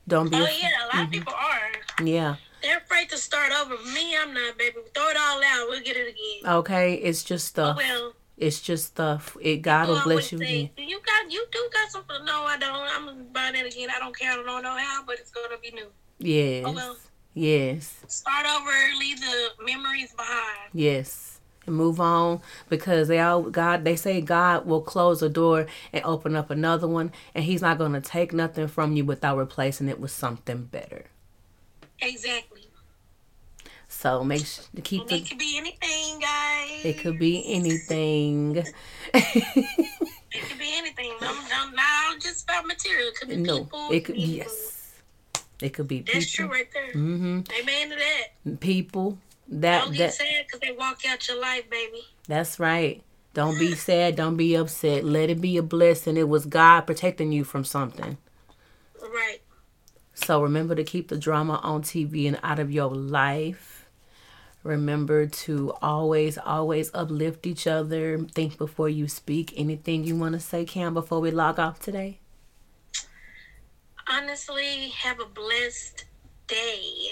Don't 0.07 0.31
be 0.31 0.37
Oh 0.37 0.43
af- 0.43 0.59
yeah, 0.59 0.69
a 0.69 0.85
lot 0.85 0.93
of 0.93 0.99
mm-hmm. 1.01 1.11
people 1.11 1.33
are. 1.33 2.03
yeah. 2.03 2.35
They're 2.63 2.79
afraid 2.79 3.09
to 3.09 3.17
start 3.17 3.51
over. 3.53 3.75
Me, 3.93 4.17
I'm 4.19 4.33
not, 4.33 4.57
baby. 4.57 4.77
Throw 4.95 5.07
it 5.09 5.17
all 5.17 5.43
out. 5.43 5.67
We'll 5.69 5.81
get 5.83 5.95
it 5.95 6.07
again. 6.07 6.51
Okay, 6.55 6.95
it's 6.95 7.23
just 7.23 7.45
Oh 7.59 7.73
stuff. 7.73 7.77
well. 7.77 8.13
It's 8.37 8.59
just 8.59 8.85
stuff. 8.87 9.37
It 9.39 9.57
God 9.57 9.87
will 9.87 10.01
bless 10.01 10.31
you 10.31 10.39
always 10.39 10.49
again. 10.49 10.69
You 10.77 10.99
got, 11.05 11.31
you 11.31 11.45
do 11.51 11.69
got 11.71 11.91
something. 11.91 12.25
No, 12.25 12.43
I 12.45 12.57
don't. 12.57 12.87
I'm 12.95 13.05
gonna 13.05 13.23
buy 13.31 13.51
that 13.53 13.65
again. 13.67 13.89
I 13.95 13.99
don't 13.99 14.17
care. 14.17 14.31
I 14.31 14.35
don't 14.37 14.63
know 14.63 14.75
how, 14.75 15.03
but 15.05 15.19
it's 15.19 15.29
gonna 15.29 15.57
be 15.61 15.69
new. 15.71 15.87
Yes. 16.17 16.65
Oh, 16.67 16.71
well. 16.71 16.97
Yes. 17.35 17.97
Start 18.07 18.45
over. 18.47 18.71
Leave 18.97 19.19
the 19.19 19.49
memories 19.63 20.13
behind. 20.13 20.69
Yes. 20.73 21.39
and 21.67 21.75
move 21.75 21.99
on 21.99 22.41
because 22.69 23.07
they 23.07 23.19
all 23.19 23.43
God 23.43 23.83
they 23.83 23.95
say 23.95 24.21
God 24.21 24.65
will 24.65 24.81
close 24.81 25.21
a 25.21 25.29
door 25.29 25.67
and 25.93 26.03
open 26.05 26.35
up 26.35 26.49
another 26.49 26.87
one 26.87 27.11
and 27.33 27.43
he's 27.43 27.61
not 27.61 27.77
going 27.77 27.93
to 27.93 28.01
take 28.01 28.33
nothing 28.33 28.67
from 28.67 28.95
you 28.95 29.03
without 29.05 29.37
replacing 29.37 29.89
it 29.89 29.99
with 29.99 30.11
something 30.11 30.63
better. 30.65 31.05
Exactly. 32.01 32.61
So 33.87 34.23
make 34.23 34.45
sure 34.45 34.65
to 34.75 34.81
keep 34.81 35.07
the 35.07 35.15
it 35.15 35.27
could 35.29 35.37
be 35.37 35.57
anything, 35.57 36.19
guys. 36.19 36.85
it 36.85 36.97
could 36.99 37.19
be 37.19 37.43
anything. 37.53 38.63
It 40.35 40.49
could 40.49 40.59
be 40.59 40.69
anything. 40.75 41.13
Don't, 41.21 41.49
not 41.49 41.85
all 42.09 42.17
just 42.19 42.43
about 42.43 42.67
material. 42.67 43.07
It 43.07 43.15
could 43.17 43.29
be 43.29 43.37
no, 43.37 43.63
people. 43.63 43.89
it 43.91 44.03
could 44.03 44.15
be 44.15 44.21
yes. 44.21 44.74
It 45.61 45.73
could 45.73 45.87
be 45.87 46.01
That's 46.01 46.31
true 46.31 46.47
right 46.47 46.67
there. 46.73 46.89
Mm-hmm. 46.89 47.41
Amen 47.61 47.89
to 47.89 47.95
that. 47.95 48.59
People 48.59 49.17
that 49.47 49.83
Don't 49.83 49.91
that 49.91 49.97
get 49.97 50.13
sad 50.13 50.45
because 50.45 50.59
they 50.59 50.73
walk 50.73 51.01
out 51.07 51.27
your 51.27 51.39
life, 51.39 51.69
baby. 51.69 52.01
That's 52.27 52.59
right. 52.59 53.03
Don't 53.33 53.59
be 53.59 53.75
sad. 53.75 54.15
Don't 54.15 54.37
be 54.37 54.55
upset. 54.55 55.03
Let 55.03 55.29
it 55.29 55.41
be 55.41 55.57
a 55.57 55.63
blessing. 55.63 56.17
It 56.17 56.29
was 56.29 56.45
God 56.45 56.81
protecting 56.81 57.31
you 57.31 57.43
from 57.43 57.63
something. 57.63 58.17
Right. 59.01 59.39
So 60.13 60.41
remember 60.41 60.75
to 60.75 60.83
keep 60.83 61.09
the 61.09 61.17
drama 61.17 61.59
on 61.61 61.83
TV 61.83 62.27
and 62.27 62.39
out 62.43 62.59
of 62.59 62.71
your 62.71 62.89
life. 62.89 63.87
Remember 64.63 65.27
to 65.27 65.73
always, 65.81 66.37
always 66.37 66.89
uplift 66.93 67.45
each 67.45 67.67
other. 67.67 68.17
Think 68.33 68.57
before 68.57 68.89
you 68.89 69.07
speak. 69.07 69.53
Anything 69.55 70.05
you 70.05 70.15
want 70.15 70.33
to 70.33 70.39
say, 70.39 70.65
Cam, 70.65 70.93
before 70.93 71.19
we 71.19 71.29
log 71.29 71.59
off 71.59 71.79
today? 71.79 72.19
Honestly, 74.07 74.89
have 74.89 75.19
a 75.19 75.25
blessed 75.25 76.05
day. 76.47 77.09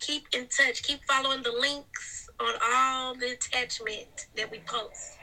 Keep 0.00 0.28
in 0.32 0.46
touch. 0.48 0.82
Keep 0.82 1.00
following 1.06 1.42
the 1.42 1.52
links 1.52 2.30
on 2.40 2.54
all 2.72 3.14
the 3.14 3.32
attachment 3.32 4.26
that 4.36 4.50
we 4.50 4.60
post. 4.60 5.18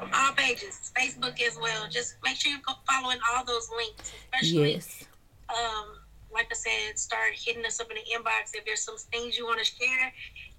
On 0.00 0.10
all 0.14 0.32
pages, 0.32 0.92
Facebook 0.98 1.40
as 1.42 1.58
well. 1.60 1.86
Just 1.90 2.16
make 2.24 2.36
sure 2.36 2.52
you're 2.52 2.60
following 2.88 3.18
all 3.34 3.44
those 3.44 3.68
links, 3.76 4.12
especially 4.24 4.72
Yes. 4.74 5.04
um, 5.50 5.98
like 6.32 6.48
I 6.50 6.54
said, 6.54 6.98
start 6.98 7.32
hitting 7.34 7.64
us 7.64 7.80
up 7.80 7.90
in 7.90 7.96
the 7.96 8.02
inbox 8.16 8.54
if 8.54 8.64
there's 8.64 8.82
some 8.82 8.96
things 9.12 9.38
you 9.38 9.46
want 9.46 9.58
to 9.58 9.64
share, 9.64 10.12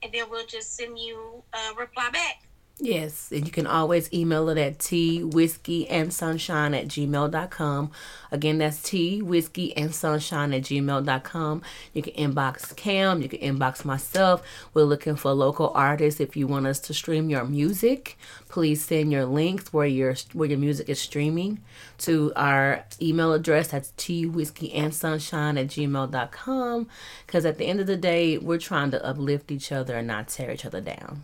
and 0.03 0.11
then 0.13 0.29
we'll 0.29 0.45
just 0.45 0.75
send 0.75 0.97
you 0.97 1.43
a 1.53 1.75
reply 1.75 2.09
back. 2.11 2.46
Yes, 2.79 3.31
and 3.31 3.43
you 3.43 3.51
can 3.51 3.65
always 3.65 4.13
email 4.13 4.49
it 4.49 4.57
at 4.59 4.77
tea 4.77 5.23
whiskey 5.23 5.89
and 5.89 6.13
sunshine 6.13 6.75
at 6.75 6.87
gmail.com. 6.87 7.91
Again, 8.31 8.59
that's 8.59 8.83
tea 8.83 9.19
whiskey 9.19 9.75
and 9.75 9.95
sunshine 9.95 10.53
at 10.53 10.61
gmail.com. 10.61 11.63
You 11.93 12.03
can 12.03 12.13
inbox 12.13 12.75
Cam, 12.75 13.23
you 13.23 13.29
can 13.29 13.39
inbox 13.39 13.83
myself. 13.83 14.43
We're 14.75 14.83
looking 14.83 15.15
for 15.15 15.31
local 15.31 15.71
artists. 15.73 16.19
If 16.21 16.37
you 16.37 16.45
want 16.45 16.67
us 16.67 16.79
to 16.81 16.93
stream 16.93 17.31
your 17.31 17.45
music, 17.45 18.15
please 18.47 18.85
send 18.85 19.11
your 19.11 19.25
links 19.25 19.73
where 19.73 19.87
your 19.87 20.13
where 20.33 20.49
your 20.49 20.59
music 20.59 20.87
is 20.87 21.01
streaming 21.01 21.63
to 21.99 22.31
our 22.35 22.85
email 23.01 23.33
address. 23.33 23.69
That's 23.69 23.91
tea 23.97 24.27
whiskey 24.27 24.71
and 24.75 24.93
sunshine 24.93 25.57
at 25.57 25.67
gmail.com. 25.67 26.87
Because 27.25 27.43
at 27.43 27.57
the 27.57 27.65
end 27.65 27.79
of 27.79 27.87
the 27.87 27.97
day, 27.97 28.37
we're 28.37 28.59
trying 28.59 28.91
to 28.91 29.03
uplift 29.03 29.49
each 29.49 29.71
other 29.71 29.95
and 29.95 30.05
not 30.05 30.27
tear 30.27 30.51
each 30.51 30.65
other 30.65 30.79
down. 30.79 31.23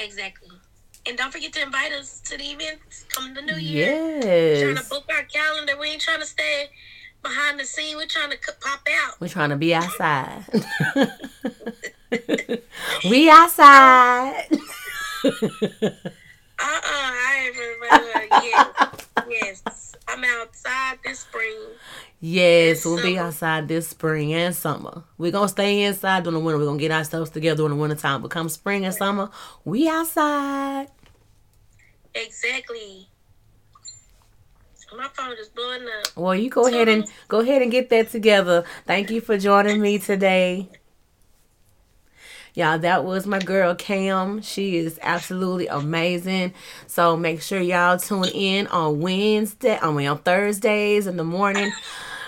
Exactly. 0.00 0.56
And 1.06 1.16
don't 1.16 1.32
forget 1.32 1.52
to 1.54 1.62
invite 1.62 1.92
us 1.92 2.20
to 2.26 2.36
the 2.36 2.44
events 2.44 3.04
coming 3.08 3.32
the 3.34 3.40
new 3.42 3.56
year. 3.56 4.20
Trying 4.20 4.76
to 4.76 4.84
book 4.90 5.04
our 5.14 5.24
calendar. 5.24 5.72
We 5.78 5.88
ain't 5.88 6.02
trying 6.02 6.20
to 6.20 6.26
stay 6.26 6.68
behind 7.22 7.60
the 7.60 7.64
scene. 7.64 7.96
We're 7.96 8.06
trying 8.06 8.30
to 8.30 8.38
pop 8.60 8.86
out. 9.04 9.20
We're 9.20 9.28
trying 9.28 9.50
to 9.50 9.56
be 9.56 9.74
outside. 9.74 10.44
we 13.08 13.30
outside. 13.30 14.46
Uh-uh. 16.62 16.62
I 16.62 17.50
really, 17.56 17.88
yes. 18.48 19.08
yes. 19.28 19.62
I'm 20.08 20.24
outside 20.24 20.98
this 21.04 21.20
spring. 21.20 21.56
Yes, 22.20 22.84
we'll 22.84 23.02
be 23.02 23.18
outside 23.18 23.68
this 23.68 23.88
spring 23.88 24.32
and 24.32 24.54
summer. 24.54 25.02
We're 25.18 25.32
gonna 25.32 25.48
stay 25.48 25.82
inside 25.82 26.24
during 26.24 26.38
the 26.38 26.44
winter. 26.44 26.58
We're 26.58 26.66
gonna 26.66 26.78
get 26.78 26.92
ourselves 26.92 27.30
together 27.30 27.58
during 27.58 27.72
the 27.72 27.80
winter 27.80 27.96
time. 27.96 28.22
But 28.22 28.30
come 28.30 28.48
spring 28.48 28.84
and 28.84 28.94
summer, 28.94 29.30
we 29.64 29.88
outside. 29.88 30.88
Exactly. 32.14 33.08
My 34.96 35.08
phone 35.14 35.36
is 35.38 35.48
blowing 35.48 35.82
up. 35.82 36.16
Well, 36.16 36.34
you 36.34 36.50
go 36.50 36.66
ahead 36.66 36.88
and 36.88 37.06
go 37.28 37.40
ahead 37.40 37.62
and 37.62 37.70
get 37.70 37.90
that 37.90 38.10
together. 38.10 38.64
Thank 38.86 39.10
you 39.10 39.20
for 39.20 39.38
joining 39.38 39.80
me 39.80 39.98
today. 39.98 40.68
Y'all, 42.54 42.80
that 42.80 43.04
was 43.04 43.26
my 43.26 43.38
girl 43.38 43.76
Cam. 43.76 44.42
She 44.42 44.76
is 44.76 44.98
absolutely 45.02 45.68
amazing. 45.68 46.52
So 46.88 47.16
make 47.16 47.40
sure 47.40 47.60
y'all 47.60 47.98
tune 47.98 48.24
in 48.34 48.66
on 48.66 49.00
Wednesday. 49.00 49.78
I 49.80 49.92
mean 49.92 50.08
on 50.08 50.18
Thursdays 50.18 51.06
in 51.06 51.16
the 51.16 51.24
morning. 51.24 51.72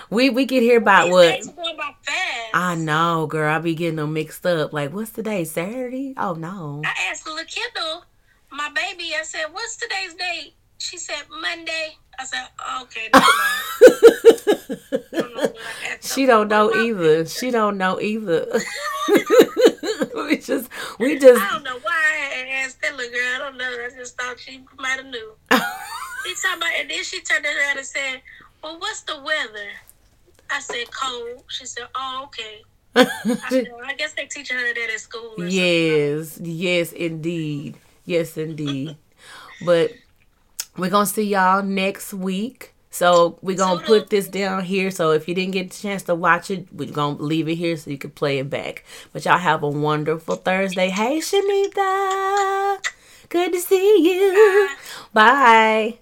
We 0.09 0.29
we 0.29 0.45
get 0.45 0.63
here 0.63 0.77
about 0.77 1.09
what? 1.09 1.23
days 1.23 1.47
are 1.47 1.53
going 1.53 1.77
by 1.77 1.93
fast. 2.01 2.49
I 2.53 2.75
know, 2.75 3.27
girl. 3.27 3.53
I 3.53 3.59
be 3.59 3.75
getting 3.75 3.95
them 3.97 4.13
mixed 4.13 4.45
up. 4.45 4.73
Like, 4.73 4.93
what's 4.93 5.11
today? 5.11 5.43
Saturday? 5.43 6.13
Oh 6.17 6.33
no. 6.33 6.81
I 6.85 7.09
asked 7.09 7.27
little 7.27 7.43
Kendall, 7.45 8.05
my 8.51 8.69
baby, 8.69 9.11
I 9.19 9.23
said, 9.23 9.45
what's 9.51 9.75
today's 9.75 10.13
date? 10.13 10.53
She 10.77 10.97
said, 10.97 11.23
Monday. 11.29 11.97
I 12.19 12.25
said, 12.25 12.47
okay, 12.83 13.09
never 13.13 13.25
mind. 13.25 15.03
I 15.13 15.19
don't 15.19 15.35
know 15.35 15.41
what 15.41 15.57
I 15.57 15.87
had 15.87 16.01
to 16.01 16.07
she 16.07 16.25
don't 16.27 16.47
know 16.47 16.73
either. 16.75 17.25
She 17.25 17.49
don't 17.49 17.77
know 17.77 17.99
either. 17.99 18.45
we 20.15 20.37
just 20.37 20.69
we 20.99 21.17
just 21.17 21.41
I 21.41 21.49
don't 21.51 21.63
know 21.63 21.79
why 21.79 22.29
I 22.35 22.49
asked 22.63 22.81
that 22.81 22.95
little 22.95 23.11
girl. 23.11 23.35
I 23.35 23.37
don't 23.39 23.57
know. 23.57 23.65
I 23.65 23.89
just 23.97 24.15
thought 24.17 24.39
she 24.39 24.63
might 24.77 24.97
have 24.97 25.05
knew. 25.07 25.33
He 26.23 26.33
talking 26.35 26.57
about, 26.57 26.71
and 26.79 26.89
then 26.89 27.03
she 27.03 27.19
turned 27.19 27.45
around 27.45 27.77
and 27.77 27.85
said, 27.85 28.21
well, 28.63 28.79
what's 28.79 29.01
the 29.01 29.17
weather? 29.17 29.71
I 30.49 30.59
said, 30.59 30.85
cold. 30.91 31.43
She 31.47 31.65
said, 31.65 31.87
oh, 31.95 32.23
okay. 32.25 32.61
I 32.95 33.05
said, 33.49 33.67
well, 33.75 33.85
I 33.85 33.93
guess 33.93 34.13
they 34.13 34.25
teaching 34.25 34.57
her 34.57 34.73
that 34.73 34.89
at 34.93 34.99
school. 34.99 35.33
Or 35.37 35.37
something. 35.37 35.51
Yes, 35.51 36.39
yes, 36.41 36.91
indeed. 36.91 37.75
Yes, 38.05 38.37
indeed. 38.37 38.97
But 39.65 39.91
we're 40.77 40.89
going 40.89 41.05
to 41.05 41.11
see 41.11 41.23
y'all 41.23 41.63
next 41.63 42.13
week. 42.13 42.73
So 42.89 43.39
we're 43.41 43.57
going 43.57 43.79
to 43.79 43.85
put 43.85 44.11
this 44.11 44.27
down 44.27 44.63
here. 44.63 44.91
So 44.91 45.11
if 45.11 45.27
you 45.27 45.33
didn't 45.33 45.53
get 45.53 45.75
a 45.75 45.81
chance 45.81 46.03
to 46.03 46.15
watch 46.15 46.51
it, 46.51 46.67
we're 46.71 46.91
going 46.91 47.17
to 47.17 47.23
leave 47.23 47.47
it 47.49 47.55
here 47.55 47.75
so 47.75 47.89
you 47.89 47.97
can 47.97 48.11
play 48.11 48.37
it 48.37 48.51
back. 48.51 48.85
But 49.11 49.25
y'all 49.25 49.39
have 49.39 49.63
a 49.63 49.69
wonderful 49.69 50.35
Thursday. 50.35 50.89
Hey, 50.89 51.17
Shanita. 51.17 52.85
Good 53.29 53.53
to 53.53 53.59
see 53.59 53.97
you. 54.03 54.69
Bye. 55.11 55.97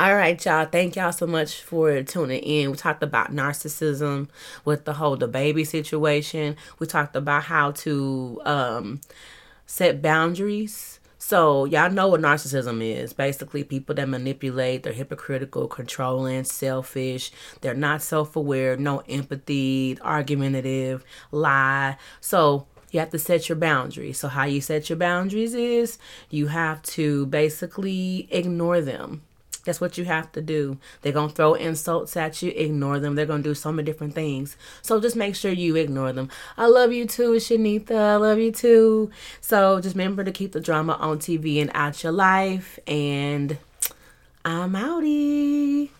All 0.00 0.16
right, 0.16 0.42
y'all. 0.46 0.64
Thank 0.64 0.96
y'all 0.96 1.12
so 1.12 1.26
much 1.26 1.60
for 1.60 2.02
tuning 2.02 2.42
in. 2.42 2.70
We 2.70 2.76
talked 2.78 3.02
about 3.02 3.34
narcissism 3.34 4.28
with 4.64 4.86
the 4.86 4.94
whole 4.94 5.14
DaBaby 5.18 5.66
situation. 5.66 6.56
We 6.78 6.86
talked 6.86 7.16
about 7.16 7.42
how 7.42 7.72
to 7.72 8.40
um, 8.46 9.02
set 9.66 10.00
boundaries. 10.00 11.00
So 11.18 11.66
y'all 11.66 11.90
know 11.90 12.08
what 12.08 12.22
narcissism 12.22 12.82
is. 12.82 13.12
Basically, 13.12 13.62
people 13.62 13.94
that 13.94 14.08
manipulate, 14.08 14.84
they're 14.84 14.94
hypocritical, 14.94 15.68
controlling, 15.68 16.44
selfish. 16.44 17.30
They're 17.60 17.74
not 17.74 18.00
self-aware, 18.00 18.78
no 18.78 19.02
empathy, 19.06 19.98
argumentative, 20.00 21.04
lie. 21.30 21.98
So 22.22 22.66
you 22.90 23.00
have 23.00 23.10
to 23.10 23.18
set 23.18 23.50
your 23.50 23.56
boundaries. 23.56 24.18
So 24.18 24.28
how 24.28 24.44
you 24.44 24.62
set 24.62 24.88
your 24.88 24.96
boundaries 24.96 25.52
is 25.52 25.98
you 26.30 26.46
have 26.46 26.80
to 26.84 27.26
basically 27.26 28.28
ignore 28.30 28.80
them. 28.80 29.24
That's 29.64 29.80
what 29.80 29.98
you 29.98 30.04
have 30.04 30.32
to 30.32 30.40
do. 30.40 30.78
They're 31.02 31.12
going 31.12 31.30
to 31.30 31.34
throw 31.34 31.54
insults 31.54 32.16
at 32.16 32.42
you. 32.42 32.50
Ignore 32.50 33.00
them. 33.00 33.14
They're 33.14 33.26
going 33.26 33.42
to 33.42 33.48
do 33.48 33.54
so 33.54 33.72
many 33.72 33.84
different 33.84 34.14
things. 34.14 34.56
So 34.82 35.00
just 35.00 35.16
make 35.16 35.36
sure 35.36 35.52
you 35.52 35.76
ignore 35.76 36.12
them. 36.12 36.30
I 36.56 36.66
love 36.66 36.92
you 36.92 37.06
too, 37.06 37.32
Shanita. 37.32 37.96
I 37.96 38.16
love 38.16 38.38
you 38.38 38.52
too. 38.52 39.10
So 39.40 39.80
just 39.80 39.96
remember 39.96 40.24
to 40.24 40.32
keep 40.32 40.52
the 40.52 40.60
drama 40.60 40.94
on 40.94 41.18
TV 41.18 41.60
and 41.60 41.70
out 41.74 42.02
your 42.02 42.12
life. 42.12 42.78
And 42.86 43.58
I'm 44.44 44.72
outie. 44.72 45.90